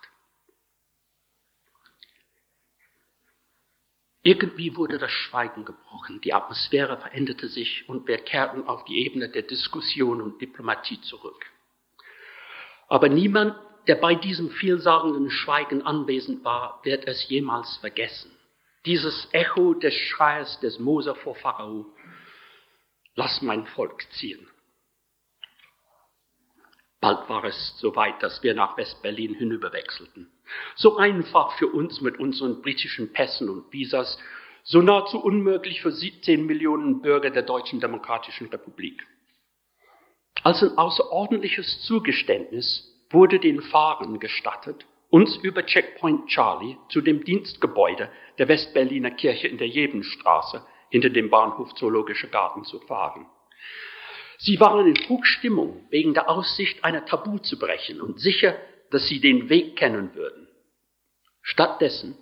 Irgendwie 4.22 4.76
wurde 4.76 4.98
das 4.98 5.10
Schweigen 5.10 5.64
gebrochen, 5.64 6.20
die 6.20 6.34
Atmosphäre 6.34 6.98
veränderte 6.98 7.48
sich 7.48 7.88
und 7.88 8.06
wir 8.08 8.18
kehrten 8.18 8.66
auf 8.66 8.84
die 8.84 8.98
Ebene 9.06 9.30
der 9.30 9.42
Diskussion 9.42 10.20
und 10.20 10.40
Diplomatie 10.40 11.00
zurück. 11.00 11.46
Aber 12.88 13.08
niemand, 13.08 13.56
der 13.86 13.94
bei 13.94 14.14
diesem 14.14 14.50
vielsagenden 14.50 15.30
Schweigen 15.30 15.82
anwesend 15.82 16.44
war, 16.44 16.80
wird 16.84 17.06
es 17.06 17.28
jemals 17.28 17.76
vergessen. 17.78 18.30
Dieses 18.86 19.28
Echo 19.32 19.74
des 19.74 19.94
Schreies 19.94 20.60
des 20.60 20.78
Mose 20.78 21.14
vor 21.14 21.34
Pharao, 21.34 21.86
lass 23.14 23.42
mein 23.42 23.66
Volk 23.66 24.02
ziehen. 24.12 24.46
Bald 27.00 27.28
war 27.28 27.44
es 27.44 27.78
soweit, 27.78 28.22
dass 28.22 28.42
wir 28.42 28.54
nach 28.54 28.76
West-Berlin 28.76 29.34
hinüberwechselten. 29.34 30.30
So 30.74 30.96
einfach 30.96 31.52
für 31.58 31.68
uns 31.68 32.00
mit 32.00 32.18
unseren 32.18 32.60
britischen 32.60 33.12
Pässen 33.12 33.48
und 33.48 33.72
Visas, 33.72 34.18
so 34.64 34.82
nahezu 34.82 35.20
unmöglich 35.20 35.80
für 35.80 35.92
17 35.92 36.44
Millionen 36.44 37.00
Bürger 37.00 37.30
der 37.30 37.42
Deutschen 37.42 37.80
Demokratischen 37.80 38.48
Republik. 38.48 39.06
Als 40.42 40.62
ein 40.62 40.76
außerordentliches 40.76 41.82
Zugeständnis 41.82 42.94
wurde 43.10 43.38
den 43.38 43.62
Fahrern 43.62 44.18
gestattet, 44.18 44.86
uns 45.10 45.36
über 45.36 45.64
Checkpoint 45.64 46.26
Charlie 46.26 46.76
zu 46.90 47.00
dem 47.00 47.24
Dienstgebäude 47.24 48.10
der 48.38 48.48
Westberliner 48.48 49.10
Kirche 49.12 49.48
in 49.48 49.58
der 49.58 49.68
Jebenstraße 49.68 50.64
hinter 50.90 51.10
dem 51.10 51.30
Bahnhof 51.30 51.74
Zoologische 51.74 52.28
Garten 52.28 52.64
zu 52.64 52.80
fahren. 52.80 53.26
Sie 54.38 54.60
waren 54.60 54.86
in 54.86 54.94
Trugstimmung 54.94 55.86
wegen 55.90 56.14
der 56.14 56.28
Aussicht, 56.28 56.84
einer 56.84 57.04
Tabu 57.04 57.38
zu 57.38 57.58
brechen 57.58 58.00
und 58.00 58.20
sicher, 58.20 58.56
dass 58.90 59.06
sie 59.08 59.20
den 59.20 59.48
Weg 59.48 59.76
kennen 59.76 60.14
würden. 60.14 60.48
Stattdessen 61.42 62.16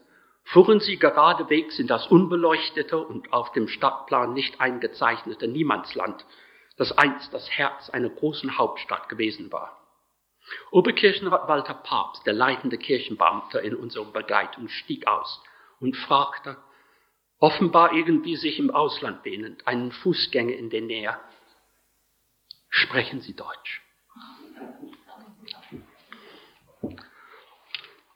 fuhren 0.45 0.81
sie 0.81 0.97
geradewegs 0.99 1.79
in 1.79 1.89
das 1.89 2.07
unbeleuchtete 2.07 2.97
und 2.97 3.33
auf 3.33 3.53
dem 3.53 3.69
Stadtplan 3.69 4.33
nicht 4.33 4.61
eingezeichnete 4.61 5.49
Niemandsland, 5.49 6.25
das 6.77 6.97
einst 6.97 7.35
das 7.35 7.51
Herz 7.51 7.91
einer 7.91 8.09
großen 8.09 8.57
Hauptstadt 8.57 9.09
gewesen 9.09 9.51
war. 9.53 9.76
Oberkirchenrat 10.71 11.49
Walter 11.49 11.75
Papst, 11.75 12.27
der 12.27 12.33
leitende 12.33 12.79
Kirchenbeamte 12.79 13.59
in 13.59 13.75
unserer 13.75 14.05
Begleitung, 14.05 14.69
stieg 14.69 15.07
aus 15.07 15.43
und 15.81 15.97
fragte, 15.97 16.57
offenbar 17.39 17.93
irgendwie 17.93 18.37
sich 18.37 18.59
im 18.59 18.71
Ausland 18.71 19.25
wähnend, 19.25 19.67
einen 19.67 19.93
Fußgänger 19.93 20.55
in 20.55 20.71
der 20.71 20.83
Nähe, 20.83 21.19
sprechen 22.69 23.21
Sie 23.21 23.35
Deutsch? 23.35 23.83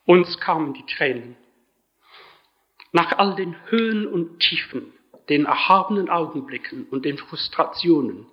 Uns 0.07 0.39
kamen 0.41 0.75
die 0.75 0.87
Tränen. 0.87 1.37
Nach 2.93 3.19
all 3.19 3.37
den 3.37 3.55
Höhen 3.71 4.07
und 4.07 4.41
Tiefen, 4.41 4.93
den 5.29 5.45
erhabenen 5.45 6.11
Augenblicken 6.11 6.89
und 6.89 7.05
den 7.05 7.19
Frustrationen 7.19 8.27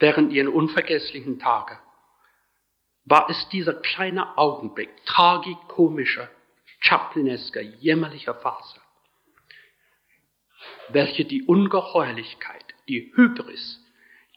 während 0.00 0.32
ihren 0.32 0.48
unvergesslichen 0.48 1.38
Tage, 1.38 1.78
war 3.10 3.28
es 3.28 3.48
dieser 3.48 3.74
kleine 3.74 4.38
Augenblick 4.38 5.04
tragikomischer, 5.04 6.30
chaplinesker, 6.78 7.60
jämmerlicher 7.60 8.36
Phase, 8.36 8.80
welche 10.90 11.24
die 11.24 11.42
Ungeheuerlichkeit, 11.42 12.64
die 12.88 13.12
Hybris, 13.16 13.84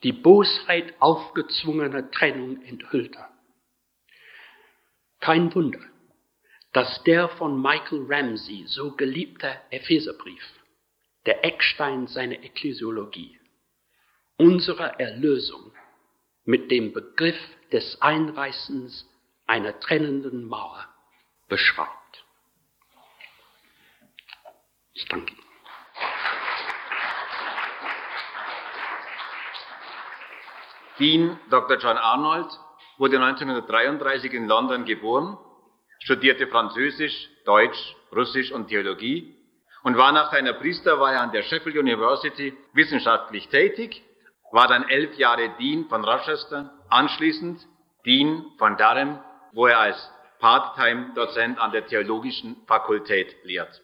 die 0.02 0.12
Bosheit 0.12 0.96
aufgezwungener 1.00 2.10
Trennung 2.10 2.64
enthüllte. 2.64 3.24
Kein 5.20 5.54
Wunder, 5.54 5.80
dass 6.74 7.04
der 7.04 7.30
von 7.30 7.62
Michael 7.62 8.08
Ramsey 8.10 8.66
so 8.66 8.96
geliebte 8.96 9.56
Epheserbrief, 9.70 10.44
der 11.28 11.46
Eckstein 11.46 12.08
seiner 12.08 12.44
Ekklesiologie, 12.44 13.40
unsere 14.38 15.00
Erlösung 15.00 15.73
mit 16.46 16.72
dem 16.72 16.94
Begriff 16.94 17.38
des 17.72 18.02
Einreißens 18.02 19.10
einer 19.48 19.80
trennenden 19.80 20.46
Mauer 20.46 20.86
beschreibt. 21.48 22.26
Ich 24.94 25.06
danke 25.06 25.34
Ihnen. 25.34 25.44
Dean 31.00 31.40
Dr. 31.50 31.78
John 31.78 31.98
Arnold 31.98 32.52
wurde 32.98 33.18
1933 33.18 34.34
in 34.34 34.48
London 34.48 34.86
geboren 34.86 35.38
studierte 36.04 36.48
Französisch, 36.48 37.30
Deutsch, 37.46 37.96
Russisch 38.14 38.52
und 38.52 38.68
Theologie 38.68 39.36
und 39.84 39.98
war 39.98 40.12
nach 40.12 40.32
seiner 40.32 40.54
Priesterweihe 40.54 41.20
an 41.20 41.32
der 41.32 41.44
Sheffield 41.44 41.78
University 41.78 42.54
wissenschaftlich 42.74 43.48
tätig, 43.48 44.04
war 44.54 44.68
dann 44.68 44.88
elf 44.88 45.18
Jahre 45.18 45.50
Dean 45.60 45.86
von 45.90 46.06
Rochester, 46.06 46.72
anschließend 46.90 47.60
Dean 48.06 48.46
von 48.60 48.78
Durham, 48.78 49.20
wo 49.52 49.66
er 49.66 49.80
als 49.80 50.12
Part-Time-Dozent 50.40 51.58
an 51.60 51.72
der 51.72 51.88
Theologischen 51.88 52.58
Fakultät 52.68 53.36
lehrt. 53.44 53.82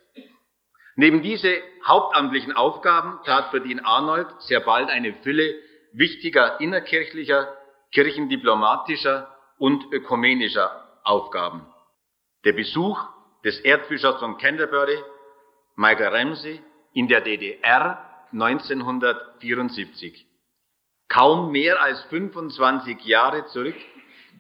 Neben 0.96 1.24
diese 1.24 1.58
hauptamtlichen 1.88 2.54
Aufgaben 2.56 3.20
tat 3.26 3.50
für 3.50 3.62
Dean 3.62 3.80
Arnold 3.80 4.28
sehr 4.42 4.60
bald 4.60 4.92
eine 4.92 5.14
Fülle 5.24 5.56
wichtiger 5.94 6.62
innerkirchlicher, 6.62 7.52
kirchendiplomatischer 7.92 9.36
und 9.58 9.92
ökumenischer 9.92 11.00
Aufgaben. 11.04 11.66
Der 12.46 12.54
Besuch 12.54 13.04
des 13.44 13.60
Erzbischofs 13.62 14.20
von 14.20 14.38
Canterbury, 14.38 15.00
Michael 15.76 16.16
Ramsey, 16.16 16.62
in 16.94 17.08
der 17.08 17.22
DDR 17.22 18.06
1974. 18.34 20.29
Kaum 21.10 21.52
mehr 21.52 21.82
als 21.82 22.02
25 22.04 23.04
Jahre 23.04 23.48
zurück 23.48 23.76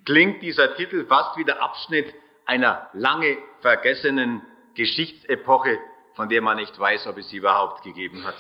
klingt 0.05 0.43
dieser 0.43 0.75
Titel 0.75 1.05
fast 1.07 1.35
wie 1.35 1.43
der 1.43 1.63
Abschnitt 1.63 2.13
einer 2.45 2.89
lange 2.93 3.37
vergessenen 3.61 4.43
Geschichtsepoche, 4.75 5.79
von 6.13 6.29
der 6.29 6.43
man 6.43 6.57
nicht 6.57 6.79
weiß, 6.79 7.07
ob 7.07 7.17
es 7.17 7.29
sie 7.29 7.37
überhaupt 7.37 7.83
gegeben 7.83 8.23
hat. 8.23 8.37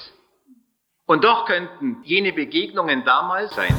Und 1.07 1.23
doch 1.23 1.45
könnten 1.47 2.03
jene 2.03 2.31
Begegnungen 2.31 3.03
damals 3.03 3.49
sein. 3.55 3.75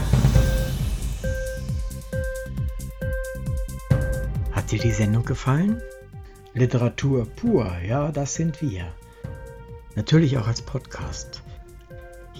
Hat 4.53 4.73
dir 4.73 4.81
die 4.81 4.91
Sendung 4.91 5.25
gefallen? 5.25 5.81
Literatur 6.55 7.25
pur, 7.37 7.71
ja, 7.87 8.11
das 8.11 8.35
sind 8.35 8.61
wir. 8.61 8.93
Natürlich 9.95 10.37
auch 10.39 10.49
als 10.49 10.61
Podcast. 10.61 11.40